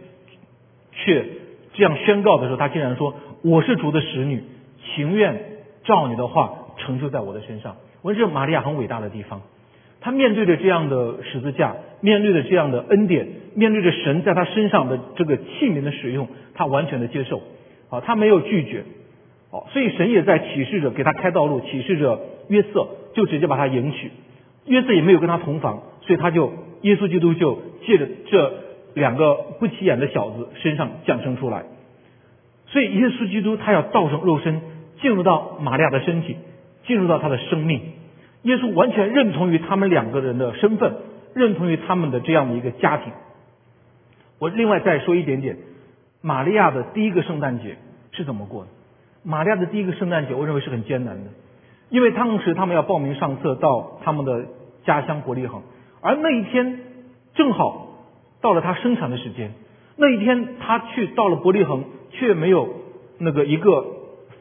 [0.91, 1.25] 却。
[1.75, 4.43] 这样宣告的时候，他竟然说：“我是主的使女，
[4.93, 5.52] 情愿
[5.83, 9.41] 照你的话成就在我的身上。”我说这玛利亚很伟大的地方。
[10.01, 17.41] 她面对着这样的十字架，面对着这样的恩典，面对着神在她身上的这个器皿的使用，她完全的接受。
[17.89, 18.83] 好，她没有拒绝。
[19.51, 22.19] 好，所以神也在启示着给她开道路，启示着
[22.49, 24.11] 约瑟就直接把她迎娶。
[24.65, 28.53] 约瑟也没有跟她同房，所以他就耶稣基督就借着这。
[28.95, 31.63] 两个不起眼的小子身上降生出来，
[32.67, 34.61] 所以耶稣基督他要道成肉身，
[35.03, 36.37] 进入到玛利亚的身体，
[36.87, 37.79] 进入到他的生命。
[38.41, 40.95] 耶稣完全认同于他们两个人的身份，
[41.35, 43.13] 认同于他们的这样的一个家庭。
[44.39, 45.57] 我另外再说一点点，
[46.21, 47.77] 玛利亚的第一个圣诞节
[48.13, 48.69] 是怎么过的？
[49.23, 51.29] 玛利亚的第一个圣诞节，我认为是很艰难的，
[51.89, 54.45] 因为当时他们要报名上册到他们的
[54.85, 55.61] 家乡伯利恒，
[56.01, 56.79] 而那一天
[57.35, 57.89] 正好。
[58.41, 59.53] 到了他生产的时间，
[59.95, 62.67] 那一天他去到了伯利恒，却没有
[63.17, 63.85] 那个一个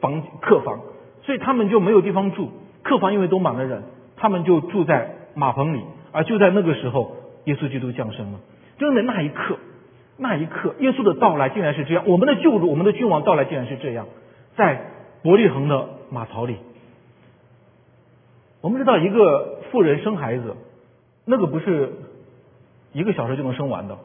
[0.02, 0.80] 房客房，
[1.22, 2.50] 所以他们就没有地方住。
[2.82, 3.84] 客房因为都满了人，
[4.16, 5.82] 他们就住在马棚里。
[6.12, 8.40] 而就在那个时候，耶稣基督降生了。
[8.76, 9.56] 就在那一刻，
[10.18, 12.04] 那一刻，耶稣的到来竟然是这样。
[12.06, 14.06] 我们的救主，我们的君王到来竟然是这样，
[14.56, 14.90] 在
[15.22, 16.56] 伯利恒的马槽里。
[18.60, 20.54] 我们知道，一个富人生孩子，
[21.24, 21.92] 那个不是。
[22.94, 23.96] 一个小时就能生完的，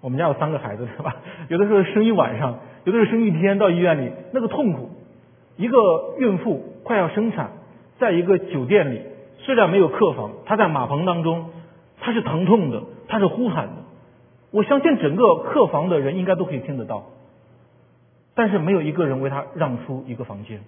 [0.00, 1.16] 我们家有三个孩子，是吧？
[1.48, 4.90] 有的时候生一晚上，有的时候生一天，到医院里那个痛苦。
[5.56, 7.52] 一个孕妇快要生产，
[7.98, 9.00] 在一个酒店里，
[9.38, 11.50] 虽然没有客房，她在马棚当中，
[11.98, 13.72] 她是疼痛的，她是呼喊的。
[14.50, 17.04] 我相信整个客房的人应该都可以听得到，
[18.34, 20.60] 但是没有一个人为她让出一个房间。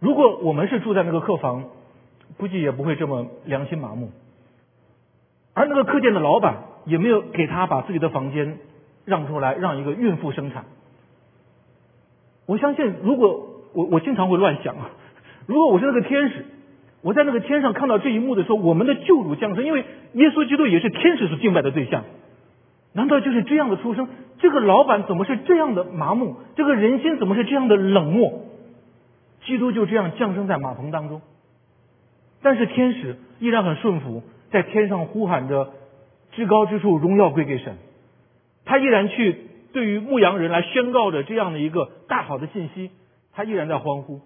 [0.00, 1.64] 如果我们是住在那个客房，
[2.36, 4.10] 估计也不会这么良心麻木。
[5.54, 8.58] 而那个客店的老板也没有给他把自己的房间
[9.04, 10.64] 让出来，让一个孕妇生产。
[12.46, 14.90] 我相信，如果我我经常会乱想啊，
[15.46, 16.44] 如果我是那个天使，
[17.02, 22.04] 我在那个天上看到这一幕的时候，我们的救主降生，因为耶稣基督也是天使所敬拜的对象，
[22.92, 24.08] 难道就是这样的出生？
[24.38, 26.36] 这个老板怎么是这样的麻木？
[26.56, 28.46] 这个人心怎么是这样的冷漠？
[29.44, 31.20] 基督就这样降生在马棚当中。
[32.42, 35.72] 但是天使依然很顺服，在天上呼喊着
[36.32, 37.76] 至高之处荣耀归给神。
[38.64, 42.90] 他依然去对于牧羊人来宣告着这样的一个大好的信息，
[43.32, 44.20] 他依然在欢呼。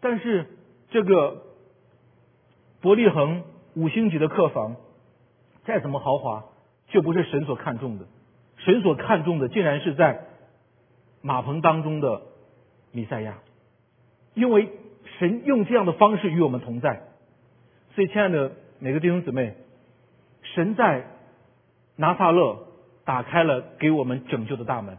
[0.00, 0.46] 但是
[0.90, 1.42] 这个
[2.80, 4.76] 伯利恒五星级的客房，
[5.64, 6.44] 再怎么豪华，
[6.88, 8.06] 却不是神所看重的。
[8.58, 10.20] 神所看重的，竟然是在
[11.22, 12.22] 马棚当中的
[12.92, 13.38] 弥赛亚，
[14.34, 14.68] 因为
[15.18, 17.02] 神用这样的方式与我们同在。
[17.94, 19.54] 所以，亲爱的每个弟兄姊妹，
[20.56, 21.04] 神在
[21.96, 22.60] 拿撒勒
[23.04, 24.96] 打开了给我们拯救的大门。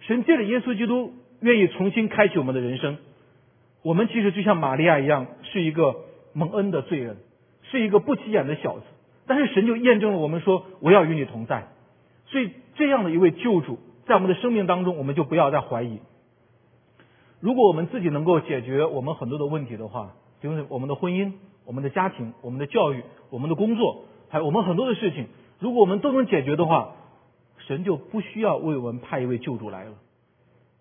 [0.00, 2.98] 神借着耶稣基督，愿意重新开启我们的人生。
[3.82, 5.94] 我们其实就像玛利亚一样，是一个
[6.32, 7.18] 蒙恩的罪人，
[7.62, 8.82] 是一个不起眼的小子。
[9.28, 11.68] 但是神就验证了我们说：“我要与你同在。”
[12.26, 16.00] 所以，这样的一位救主，在我们的生命当中，我们就不要再怀疑。
[17.38, 25.26] 如果我们自己能够解决我们很多的问题的话，就是我们的婚姻、我们的家庭、我们的教育、我们的工作，还我们很多的事情，
[25.58, 26.92] 如果我们都能解决的话，
[27.66, 29.92] 神就不需要为我们派一位救主来了。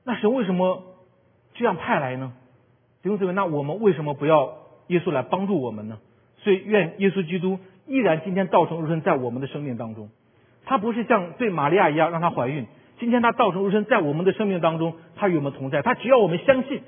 [0.03, 0.83] 那神为什么
[1.53, 2.33] 这样派来呢？
[3.01, 4.53] 弟兄姊妹，那我们为什么不要
[4.87, 5.99] 耶稣来帮助我们呢？
[6.37, 10.09] 所以，愿耶稣基督依然今天道成肉身在我们的生命当中。
[10.65, 12.65] 他不是像对玛利亚一样让她怀孕，
[12.99, 15.81] 今天他道成肉身在我们的生命当中，他与我们同在。
[15.81, 16.81] 他只要我们相信，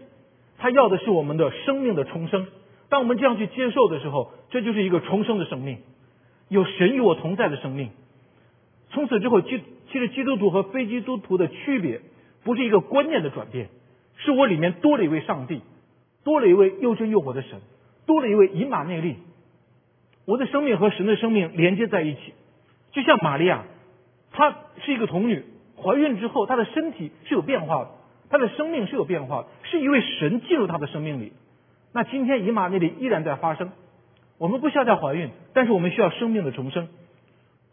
[0.58, 2.48] 他要的是我们的生命的重生。
[2.90, 5.80] 当我们这样去接受的时候，这就是一个重生的生命，
[6.50, 7.90] 有神与我同在的生命。
[8.90, 12.02] 从此之后，基其实基督徒和非基督徒的区别，
[12.44, 13.70] 不是一个观念的转变，
[14.18, 15.62] 是我里面多了一位上帝，
[16.24, 17.60] 多了一位又真又活的神，
[18.06, 19.18] 多了一位以马内利。
[20.26, 22.34] 我的生命和神的生命连接在一起。
[22.92, 23.66] 就像玛利亚，
[24.32, 25.44] 她是一个童女，
[25.82, 27.92] 怀孕之后，她的身体是有变化的，
[28.30, 31.34] 她的生命是有变化的，是一位神进入她的生命里。
[31.94, 33.72] 那今天以马内利依然在发生，
[34.38, 36.88] 我们不需要再怀孕，但是我们需要生命的重生。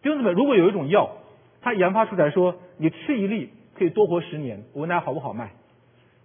[0.03, 1.17] 弟兄姊妹，如果有一种药，
[1.61, 5.53] 它研发出来说你吃一粒可以多活十年，我问大家好不好卖？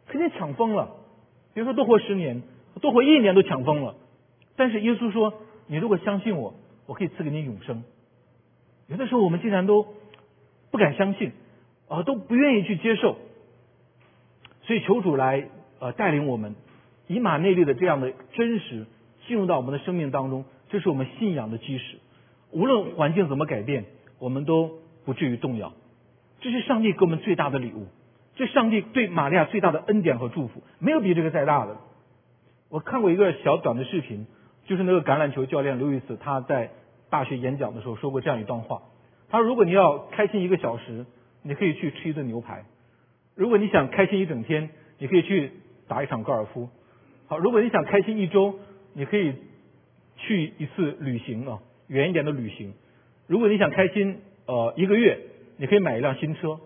[0.07, 0.95] 肯定抢疯了。
[1.53, 2.41] 比如说多活十年，
[2.81, 3.95] 多活一年都抢疯了。
[4.55, 5.33] 但是耶稣说，
[5.67, 6.53] 你如果相信我，
[6.85, 7.83] 我可以赐给你永生。
[8.87, 9.85] 有的时候我们竟然都
[10.71, 11.31] 不敢相信，
[11.89, 13.17] 啊，都不愿意去接受，
[14.63, 15.47] 所以求主来
[15.79, 16.55] 呃带领我们
[17.07, 18.85] 以马内利的这样的真实
[19.29, 21.99] 进入到我们的生命当中，这是我们信仰的基石。
[22.51, 23.85] 无论环境怎么改变，
[24.19, 25.71] 我们都不至于动摇。
[26.41, 27.87] 这是上帝给我们最大的礼物，
[28.35, 31.77] 这是上帝对玛利亚最大的恩典和祝福，没有比这个再大的。
[32.67, 34.27] 我看过一个小短的视频，
[34.65, 36.71] 就是那个橄榄球教练刘易斯他在。
[37.11, 38.83] 大学演讲的时候说过这样一段话，
[39.29, 41.07] 他说：“如果你要开心一个小时，
[41.41, 42.65] 你可以去吃一顿牛排；
[43.33, 45.53] 如果你想开心一整天，你可以去
[45.87, 46.69] 打一场高尔夫。
[47.25, 48.59] 好，如果你想开心一周，
[48.99, 49.33] 你可以
[50.17, 52.73] 去一次旅行啊，远一点的旅行。
[53.27, 55.17] 如果你想开心呃一个月，
[55.55, 56.59] 你可以买一辆新车。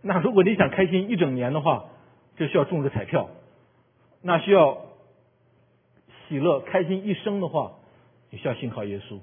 [0.00, 1.84] 那如果你想开心一整年的话，
[2.38, 3.28] 就需要中个彩票。
[4.22, 4.78] 那需要
[6.26, 7.72] 喜乐开心一生的话，
[8.30, 9.18] 你需要信靠耶稣。”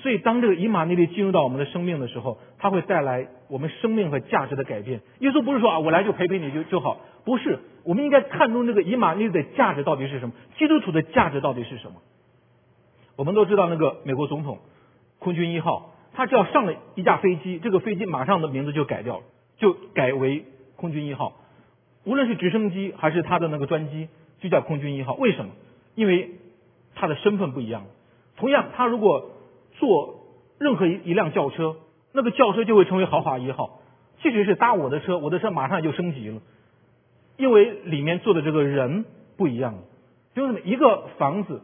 [0.00, 5.02] 所以，当这个以马内利进入到我们的生命的时候，它会带来我们生命和价值的改变。
[5.18, 7.58] 耶稣不是说啊，我来就陪陪你就就好，不是。
[7.84, 12.00] 我们应该看重这个以马内的价值到底是什么，基督徒的价值到底是什么。
[13.16, 14.60] 我们都知道那个美国总统
[15.18, 19.24] 空军一号，他只要上了一架飞机，这个飞机马上的名字就改掉了，
[19.58, 21.34] 就改为空军一号。
[22.04, 24.08] 无论是直升机还是他的那个专机，
[24.40, 25.12] 就叫空军一号。
[25.12, 25.50] 为什么？
[25.94, 26.30] 因为
[26.94, 27.84] 他的身份不一样。
[28.38, 29.32] 同样，他如果
[29.74, 30.24] 坐
[30.58, 31.76] 任何一一辆轿车，
[32.12, 33.80] 那个轿车就会成为豪华一号。
[34.22, 36.40] 即使是搭我的车，我的车马上就升级了，
[37.38, 39.06] 因为里面坐的这个人
[39.38, 39.76] 不一样
[40.34, 41.62] 就是，一个房子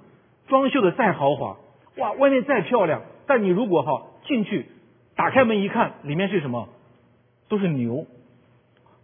[0.49, 1.59] 装修的再豪华，
[1.99, 4.67] 哇，外面再漂亮，但你如果哈进去，
[5.15, 6.69] 打开门一看，里面是什么？
[7.49, 8.07] 都是牛，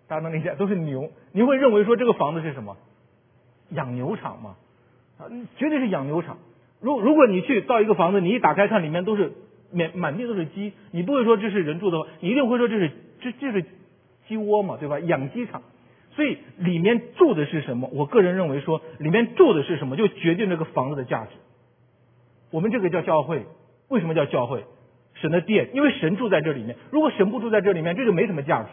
[0.08, 0.54] 大家能理解？
[0.54, 2.76] 都是牛，你会认为说这个房子是什么？
[3.70, 4.56] 养牛场吗？
[5.18, 6.38] 啊，绝对是养牛场。
[6.80, 9.32] 如如果你去到一个房子，你一打开看里面都是
[9.72, 13.64] 满满地都是鸡，你不会说这是人住的，你一定会说这是这这是
[14.26, 14.98] 鸡窝嘛，对吧？
[14.98, 15.62] 养鸡场，
[16.14, 17.88] 所以里面住的是什么？
[17.92, 21.30] 我个人认为说里面住的是什么，就决定这个房子的价值。
[22.50, 23.46] 我们这个叫教会，
[23.88, 24.64] 为什么叫教会？
[25.14, 26.76] 神的殿，因为神住在这里面。
[26.90, 28.68] 如果神不住在这里面，这就没什么价值。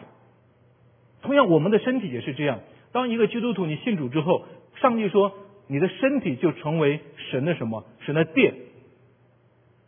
[1.22, 2.60] 同样，我们的身体也是这样。
[2.92, 4.44] 当一个基督徒你信主之后，
[4.80, 5.32] 上帝说。
[5.70, 7.84] 你的身体就成为神的什么？
[8.00, 8.54] 神的殿，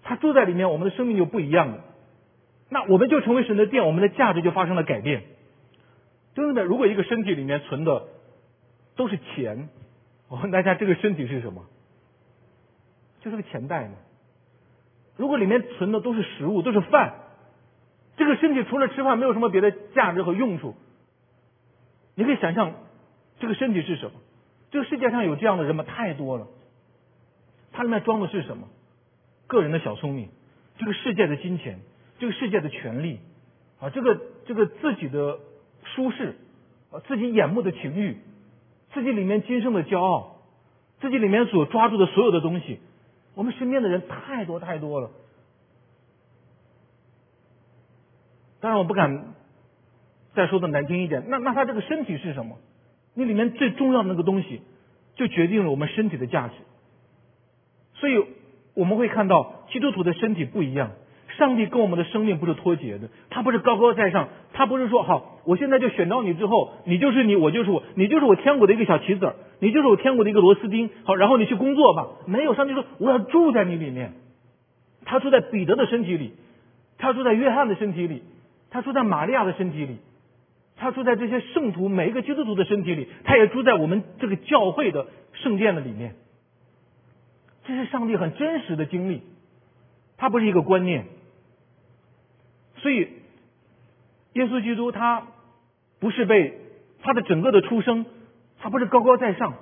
[0.03, 1.85] 他住在里面，我们的生命就不一样了。
[2.69, 5.23] 那我们就成为神的殿，我们的价值就发生了改变。
[6.35, 8.09] 真的，如果一个身体里面存的
[8.97, 9.69] 都是钱，
[10.29, 11.67] 我问大家，这个身体是什么？
[13.21, 13.95] 就是个钱袋嘛。
[15.17, 17.15] 如果里面存的都是食物，都是饭，
[18.17, 20.75] 这个身体除了吃饭没有什么别的价值和用处。
[22.15, 22.75] 你可以想象，
[23.39, 24.13] 这个身体是什么？
[24.71, 25.85] 这个世界上有这样的人吗？
[25.85, 26.47] 太多了。
[27.73, 28.69] 它里面装的是什么？
[29.47, 30.31] 个人的小聪明，
[30.79, 31.81] 这个世界的金钱，
[32.19, 33.19] 这个世界的权利，
[33.81, 35.39] 啊，这个这个自己的
[36.01, 36.35] 舒适，
[37.07, 38.17] 自己眼目的情欲，
[38.95, 40.39] 自己里面今生的骄傲，
[40.99, 42.81] 自己里面所抓住的所有的东西，
[43.35, 45.11] 我们身边的人太多太多了。
[48.61, 49.35] 当然，我不敢
[50.35, 52.57] 再说的难听一点，那那他这个身体是什么？
[53.13, 54.63] 那里面最重要的那个东西，
[55.17, 56.55] 就决定了我们身体的价值。
[57.95, 58.25] 所以
[58.73, 60.93] 我们会看到基督徒的身体不一样。
[61.41, 70.91] 上帝跟我们的生命不是脱节的，他不是高高在上，他不是说好，我现在就选到你之后，你就是你，我就是我，你就是我天国的一个小棋子你就是我天国的一个螺丝钉。
[71.05, 72.09] 好，然后你去工作吧。
[72.27, 74.13] 没有，上帝说我要住在你里面。
[75.07, 76.35] 他住在彼得的身体里，
[76.99, 78.23] 他住在约翰的身体里，
[78.71, 79.97] 他住在玛利亚的身体里，
[80.77, 86.15] 他住在这些圣徒每一个基督徒的身体里，他也住在我们这个教会的圣殿的里面。
[87.65, 89.23] 这是上帝很真实的经历，
[90.19, 91.07] 它不是一个观念。
[92.83, 93.09] 所以，
[94.35, 95.27] 耶稣基督他
[95.99, 96.59] 不是被
[97.03, 98.07] 他的整个的出生，
[98.59, 99.55] 他不是高高在上，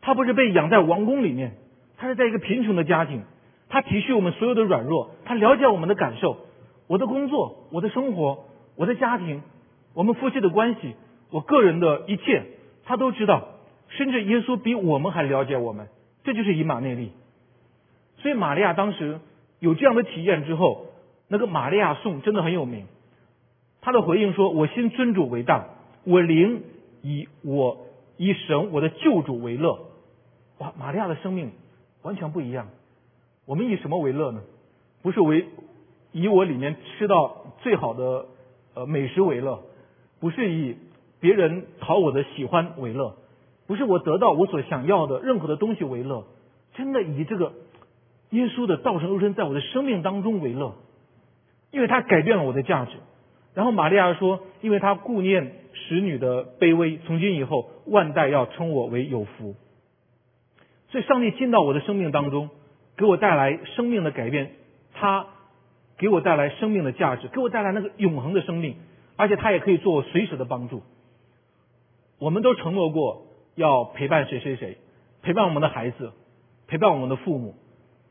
[0.00, 1.56] 他不是被养在王宫里面，
[1.96, 3.22] 他是在一个贫穷的家庭，
[3.68, 6.38] 他体恤我们所有的软弱，他了解我们的感受，
[6.86, 8.44] 我的工作，我的生活，
[8.76, 9.42] 我的家庭，
[9.94, 10.94] 我们夫妻的关系，
[11.30, 12.44] 我个人的一切，
[12.84, 13.48] 他都知道，
[13.88, 15.88] 甚至耶稣比我们还了解我们，
[16.24, 17.12] 这就是以马内利。
[18.18, 19.20] 所以玛利亚当时
[19.58, 20.86] 有这样的体验之后，
[21.28, 22.86] 那个玛利亚颂真的很有名。
[23.80, 25.66] 他的回应说：“我心尊主为大，
[26.04, 26.62] 我灵
[27.02, 27.86] 以我
[28.16, 29.78] 以神我的救主为乐。”
[30.58, 31.52] 哇，玛利亚的生命
[32.02, 32.68] 完全不一样。
[33.44, 34.42] 我们以什么为乐呢？
[35.02, 35.46] 不是为
[36.12, 38.26] 以我里面吃到最好的
[38.74, 39.62] 呃美食为乐，
[40.18, 40.76] 不是以
[41.20, 43.16] 别人讨我的喜欢为乐，
[43.66, 46.24] 不是我得到我所想要的任何的东西为乐，
[46.74, 47.52] 真的以这个。
[48.30, 50.74] 耶稣的道成肉身在我的生命当中为乐，
[51.76, 52.92] 因为他改变了我的价值。
[53.52, 59.54] 然后玛利亚说：“因为他顾念使女的卑微，从今以后万代要称我为有福。”
[60.88, 62.48] 所以，上帝进到我的生命当中，
[62.96, 64.52] 给我带来生命的改变，
[64.94, 65.26] 他
[65.98, 68.76] 给我带来生命的价值，给我带来那个永恒的生命，
[69.16, 70.82] 而且他也可以做我随时的帮助。
[72.18, 74.78] 我们都承诺过要陪伴谁谁谁，
[75.20, 76.12] 陪伴我们的孩子，
[76.68, 77.54] 陪伴我们的父母。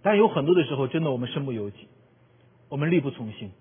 [0.03, 1.87] 但有很多的时候，真的我们身不由己，
[2.69, 3.51] 我们力不从心，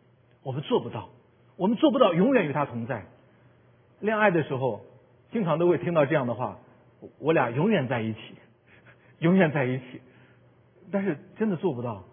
[0.43, 1.09] 我们做不到，
[1.57, 3.05] 我们做不到永远与他同在。
[4.01, 4.81] 恋爱的时候，
[5.31, 6.59] 经常都会听到这样的话
[7.21, 8.19] ：“我俩永远在一起，
[9.21, 10.01] 永远在一起。”
[10.91, 12.05] 但是真的做不到。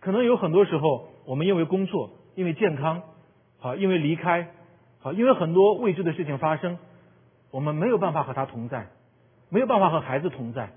[0.00, 3.02] 可能有很多时候，我们因为工作，因为健康，
[3.58, 4.50] 好，因为离开，
[5.00, 6.78] 好，因为很多未知的事情发生，
[7.50, 8.88] 我们没有办法和他同在，
[9.48, 10.70] 没有办法和孩子同在，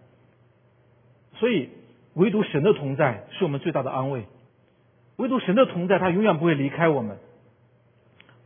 [1.36, 1.70] 所以。
[2.16, 4.28] 唯独神的同在是我们最大的安慰，
[5.18, 7.18] 唯独神的同在，他永远不会离开我们。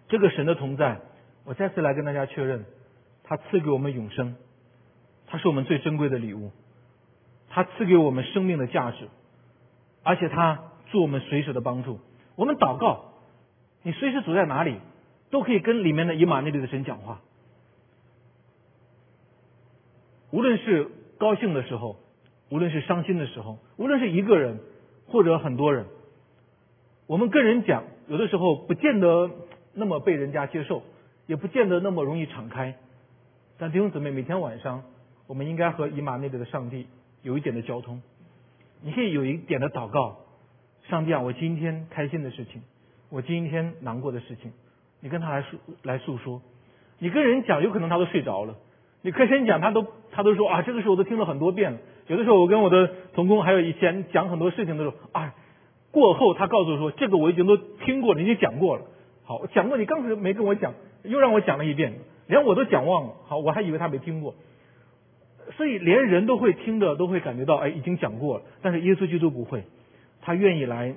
[0.10, 1.00] 这个神的同在，
[1.46, 2.66] 我再次来跟大家确认，
[3.24, 4.36] 他赐给我们永生，
[5.28, 6.52] 他是我们最珍贵的礼物，
[7.50, 9.08] 他赐给我们生命的价值，
[10.04, 12.00] 而且他做我们随时的帮助。
[12.36, 13.14] 我们祷告，
[13.84, 14.78] 你随时走在哪里，
[15.30, 17.22] 都可以跟里面的以马内利的神讲话，
[20.32, 21.98] 无论是高兴的时候。
[22.50, 24.62] 无论是伤心的时候，无论是一个人
[25.10, 25.86] 或者很多人，
[27.08, 29.32] 我们跟人讲，有的时候不见得
[29.74, 30.84] 那么被人家接受，
[31.26, 32.76] 也不见得那么容易敞开。
[33.58, 34.84] 但弟兄姊妹，每天晚上，
[35.26, 36.86] 我们应该和以马内利的上帝
[37.24, 38.02] 有一点的交通。
[38.82, 40.18] 你可以有一点的祷告，
[40.90, 42.62] 上帝啊，我今天开心的事情，
[43.10, 44.52] 我今天难过的事情，
[45.00, 46.42] 你跟他来诉来诉说。
[47.00, 48.56] 你跟人讲，有可能他都睡着了。
[49.02, 51.78] 你跟人讲，他都他都说啊，这个时候我都听了很多遍了。
[52.08, 55.34] 有的时候我跟我的同工还有以前讲很多事情的时候，啊，
[55.98, 58.84] 过后他告诉我说，这个我已经都听过了，已经讲过了。
[59.24, 61.94] 好，讲过你刚才没跟我讲，又让我讲了一遍，
[62.28, 63.14] 连我都讲忘了。
[63.26, 64.36] 好，我还以为他没听过。
[65.58, 68.44] 所以连人都会听的，都会感觉到，哎，已经讲过了。
[68.62, 69.64] 但是耶稣基督不会，
[70.22, 70.94] 他愿意来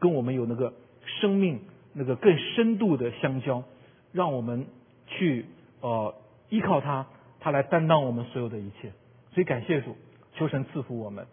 [0.00, 0.74] 跟我们有那个
[1.20, 1.60] 生命
[1.92, 3.62] 那个更深度的相交，
[4.10, 4.66] 让我们
[5.06, 5.46] 去
[5.80, 6.14] 呃
[6.50, 7.06] 依靠他，
[7.38, 8.92] 他来担当我们所有的一切。
[9.32, 9.96] 所以感谢主。
[10.34, 11.26] 求神赐福我们，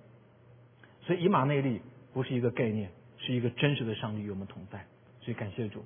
[1.04, 1.80] 所以以马内利
[2.14, 2.90] 不是一个概念，
[3.20, 4.86] 是一个真实的上帝与我们同在。
[5.22, 5.84] 所以感谢主。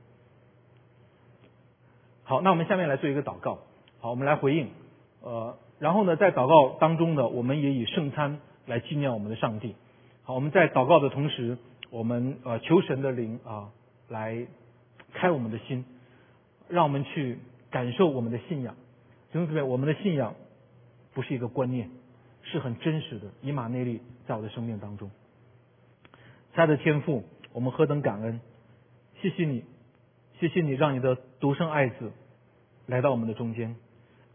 [2.24, 3.60] 好，那我们下面来做一个祷告。
[4.00, 4.70] 好，我们来回应。
[5.22, 9.76] 呃，然后呢，在祷告当中呢，我们也以圣餐来纪念我们的上帝。
[10.24, 11.58] 好，我们在祷告的同时，
[11.90, 13.72] 我们呃求神的灵啊
[14.08, 14.48] 来
[15.14, 15.84] 开我们的心，
[16.70, 18.76] 让我们去感受我们的信仰。
[19.32, 20.36] 弟兄姊妹，我们的信仰
[21.14, 21.90] 不是一个观念，
[22.44, 23.28] 是很真实的。
[23.42, 25.10] 以马内利在我的生命当中，
[26.54, 28.40] 亲爱的天父，我们何等感恩！
[29.20, 29.64] 谢谢你，
[30.40, 32.12] 谢谢你让你的独生爱子
[32.86, 33.76] 来到我们的中间。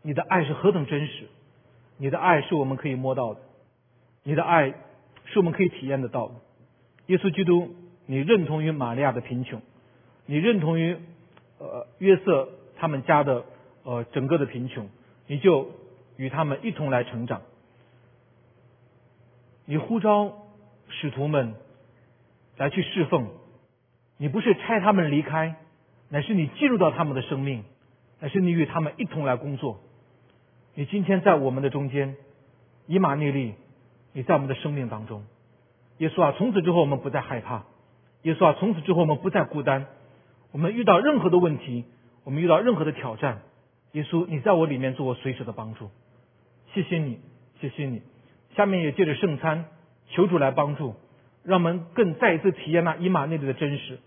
[0.03, 1.29] 你的爱是何等真实，
[1.97, 3.41] 你的爱是我们可以摸到的，
[4.25, 4.75] 你的爱
[5.27, 6.35] 是我们可以体验得到的。
[7.07, 9.62] 耶稣基督，你认同于玛利亚的贫穷，
[10.27, 10.97] 你认同于
[11.59, 12.49] 呃约瑟
[12.79, 13.45] 他们家的
[13.85, 14.89] 呃整个的贫穷，
[15.29, 15.71] 你就
[16.16, 17.43] 与他们一同来成长。
[19.66, 20.33] 你呼召
[20.89, 21.55] 使徒们
[22.59, 23.28] 来去侍奉，
[24.16, 25.54] 你不是差他们离开，
[26.11, 27.64] 乃是你进入到他们的生命，
[28.20, 29.80] 乃是你与他们一同来工作。
[30.74, 32.16] 你今天在我们的中间，
[32.86, 33.54] 以马内利，
[34.12, 35.24] 你在我们的生命当中，
[35.98, 37.64] 耶稣啊，从此之后我们不再害怕，
[38.22, 39.86] 耶稣啊，从此之后我们不再孤单，
[40.50, 41.84] 我们遇到任何的问题，
[42.24, 43.42] 我们遇到任何的挑战，
[43.92, 45.90] 耶稣，你在我里面做我随时的帮助，
[46.74, 47.20] 谢谢你，
[47.61, 48.02] 谢谢你。
[48.56, 49.66] 下面也借着圣餐，
[50.09, 50.96] 求主来帮助，
[51.49, 53.99] 让我们更再一次体验那以马内利的真实。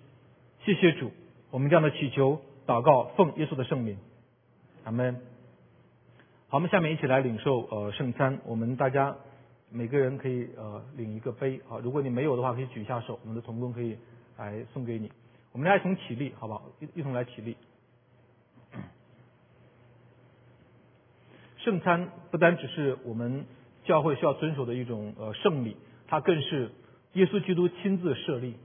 [0.64, 1.12] 谢谢主，
[1.50, 3.98] 我们这样的祈求祷告，奉耶稣的圣名，
[4.84, 5.16] 阿门。
[6.50, 8.40] 好，我们下面一起来领受呃圣餐。
[8.46, 9.16] 我们大家
[9.72, 11.80] 每个人可以呃领一个杯啊。
[11.82, 13.98] 如果你没有的话，可以举一下手，我们的童工可以
[14.38, 15.12] 来送给你。
[15.52, 16.62] 我们来一同起立，好不好？
[16.80, 17.58] 一一同来起立。
[21.58, 23.46] 圣餐不单只是我们
[23.84, 25.76] 教会需要遵守的一种呃圣礼，
[26.08, 26.70] 它更是
[27.14, 28.56] 耶稣基督亲自设立。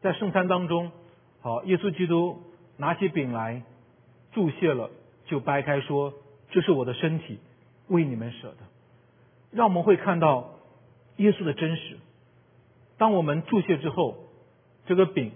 [0.00, 0.92] 在圣餐当中，
[1.40, 2.42] 好，耶稣基督
[2.76, 3.62] 拿起饼来
[4.32, 4.90] 注谢了，
[5.26, 6.14] 就掰开说。
[6.50, 7.38] 这是我的身体，
[7.88, 8.56] 为你们舍的，
[9.50, 10.54] 让我们会看到
[11.16, 11.98] 耶稣的真实。
[12.96, 14.16] 当我们注谢之后，
[14.86, 15.30] 这个饼，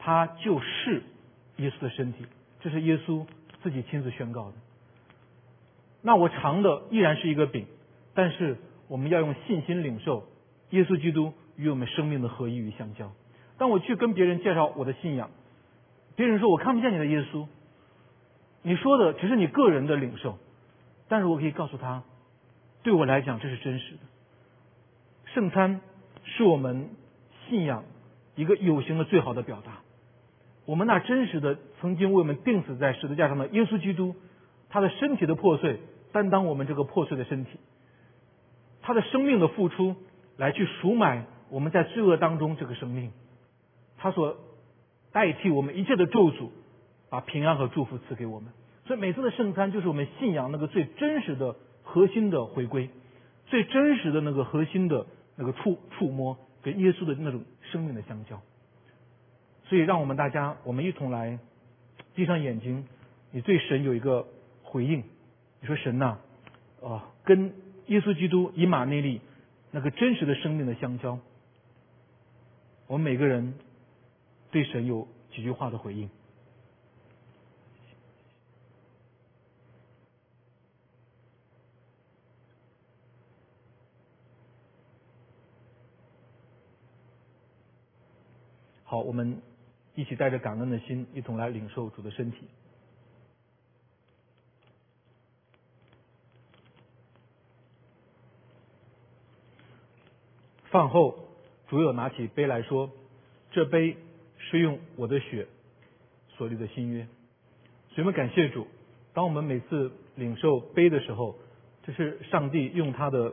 [0.00, 1.04] 它就是
[1.58, 2.26] 耶稣的身体，
[2.62, 3.24] 这是耶稣
[3.62, 4.54] 自己亲自宣告的。
[6.02, 7.66] 那我尝的依然是一个饼，
[8.12, 8.56] 但是
[8.88, 10.26] 我们要用信心领受
[10.70, 13.12] 耶稣基督与我们生命的合一与相交。
[13.58, 15.30] 当我去跟别人介绍我的信仰，
[16.16, 17.46] 别人说我看不见你的耶稣。
[18.62, 20.38] 你说的只是你个人的领受，
[21.08, 22.02] 但是我可以告诉他，
[22.82, 24.00] 对我来讲这是真实的。
[25.26, 25.80] 圣餐
[26.24, 26.88] 是我们
[27.48, 27.84] 信仰
[28.36, 29.80] 一个有形的最好的表达。
[30.64, 34.14] 我们那真实的曾经为我们钉死在十字架上的耶稣基督，
[34.70, 35.78] 他的身体的破碎，
[36.10, 37.58] 担当我们这个破碎的身体，
[38.80, 39.94] 他的生命的付出，
[40.38, 43.12] 来去赎买我们在罪恶当中这个生命，
[43.96, 44.36] 他所
[45.12, 46.50] 代替我们一切的咒诅。
[47.10, 48.52] 把平安和祝福赐给我们，
[48.86, 52.90] 所以每次的圣餐就是我们信仰那个最真实的核心的回归，
[53.46, 58.40] 最真实的那个核心的那个触触摸，跟耶稣的那种生命的相交。
[59.68, 61.38] 所以，让我们大家，我们一同来
[62.16, 62.84] 闭上眼睛，
[63.30, 64.26] 你对神有一个
[64.64, 65.04] 回应。
[65.60, 66.18] 你说神呐，
[66.82, 67.52] 啊，跟
[67.86, 69.20] 耶稣基督以马内利
[69.70, 71.20] 那个真实的生命的相交。
[72.86, 73.54] 我们每个人
[74.50, 76.08] 对神有几句话的回应。
[88.84, 89.40] 好，我们
[89.96, 92.46] 一起带着感恩的心，一同来领受主的身体。
[100.70, 101.23] 饭后，
[101.74, 102.88] 主有拿起杯来说
[103.50, 103.96] ：“这杯
[104.38, 105.48] 是用我的血
[106.36, 107.08] 所立的新约。”
[107.90, 108.68] 所以我们感谢主。
[109.12, 111.36] 当我们每次领受杯的时候，
[111.82, 113.32] 这是上帝用他的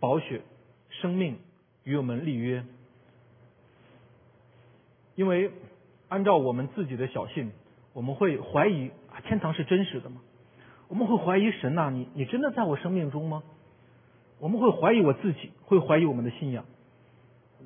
[0.00, 0.42] 宝血、
[0.90, 1.38] 生命
[1.84, 2.62] 与我们立约。
[5.14, 5.50] 因为
[6.10, 7.52] 按照我们自己的小信，
[7.94, 10.20] 我们会怀疑啊，天堂是真实的吗？
[10.88, 13.42] 我们会怀疑神呐，你你真的在我生命中吗？
[14.38, 16.64] 我们会怀疑我自己，会怀疑我们的信仰。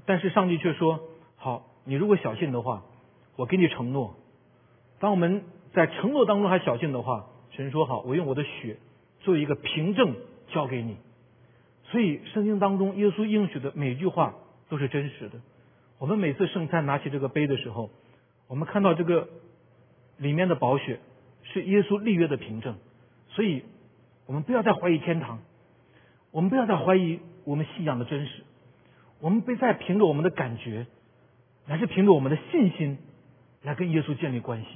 [0.07, 1.01] 但是上帝却说：
[1.37, 2.85] 好，你如果小信的话，
[3.37, 4.14] 我给你承诺。
[4.99, 5.43] 当我们
[5.73, 8.77] 在承诺当中还小信的话，神说好，我用我的血
[9.21, 10.14] 做一个凭证
[10.49, 10.97] 交给你。
[11.85, 14.35] 所以圣经当中耶稣应许的每句话
[14.68, 15.41] 都是真实的。
[15.99, 17.91] 我们每次圣餐拿起这个杯的时候，
[18.47, 19.29] 我们看到这个
[20.16, 21.01] 里面的宝血
[21.43, 22.77] 是耶稣立约的凭证，
[23.31, 23.64] 所以
[24.27, 25.41] 我们不要再怀疑天堂，
[26.31, 28.43] 我们不要再怀疑我们信仰的真实，
[29.20, 30.87] 我们不再凭着我们的感觉，
[31.66, 32.99] 乃是凭着我们的信心
[33.62, 34.68] 来跟耶稣建立关系，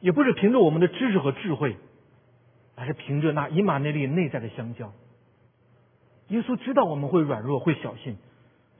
[0.00, 1.76] 也不是凭着我们的知识和智慧，
[2.76, 4.92] 而是凭着那以马内利内在的相交。
[6.28, 8.16] 耶稣知道我们会软弱，会小心，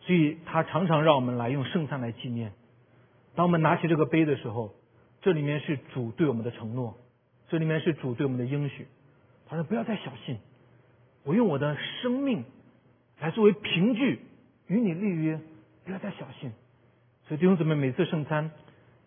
[0.03, 2.53] 所以他常常让我们来用圣餐来纪念。
[3.35, 4.73] 当我们拿起这个杯的时候，
[5.23, 6.97] 这里面是主对我们的承诺，
[7.49, 8.87] 这里面是主对我们的应许。
[9.49, 10.39] 他说：“不要再小心，
[11.25, 12.45] 我用我的生命
[13.21, 14.21] 来作为凭据
[14.67, 15.41] 与你立约，
[15.85, 16.53] 不要再小心。”
[17.29, 18.51] 所以弟兄姊妹，每次圣餐，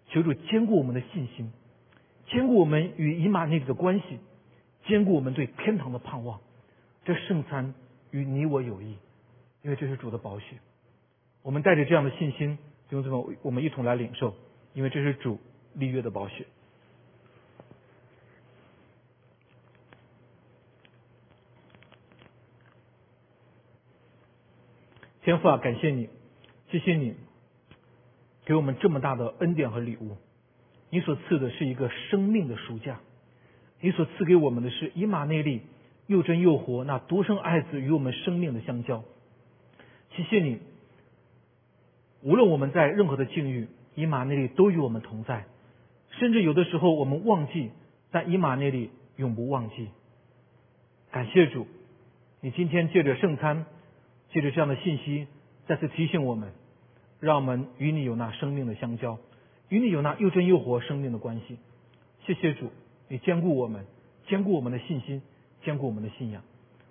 [0.07, 1.51] 求主坚固我们的信心，
[2.27, 4.19] 坚固我们与以马内利的关系，
[4.85, 6.39] 坚固我们对天堂的盼望。
[7.03, 7.73] 这圣餐
[8.11, 8.95] 与你我有益，
[9.61, 10.55] 因为这是主的宝血。
[11.41, 12.57] 我们带着这样的信心，
[12.87, 14.33] 弟兄姊妹，我们一同来领受，
[14.73, 15.37] 因为这是主
[15.73, 16.45] 立约的宝血。
[25.23, 26.09] 天父啊，感谢你，
[26.69, 27.15] 谢谢你
[28.43, 30.17] 给我们这么大的恩典和礼物。
[30.89, 32.99] 你所赐的是一个生命的暑假，
[33.79, 35.61] 你所赐给我们的是以马内利
[36.07, 39.05] 又真又活，那独生爱子与我们生命的相交。
[40.11, 40.59] 谢谢你，
[42.21, 45.45] 无论我们在任何的境遇，以马内利都与我们同在。
[46.19, 47.71] 甚至有的时候我们忘记，
[48.11, 49.87] 但以马内利永不忘记。
[51.11, 51.65] 感谢主，
[52.41, 53.65] 你今天借着圣餐。
[54.33, 55.27] 借着这样的信息，
[55.67, 56.51] 再次提醒我们，
[57.19, 59.19] 让我们与你有那生命的相交，
[59.69, 61.59] 与你有那又真又活生命的关系。
[62.25, 62.71] 谢谢主，
[63.07, 63.85] 你兼顾我们，
[64.27, 65.21] 兼顾我们的信心，
[65.63, 66.41] 兼顾我们的信仰。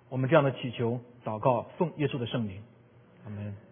[0.09, 2.63] 我们这样的祈求、祷告，奉耶稣的圣名，
[3.25, 3.72] 阿门。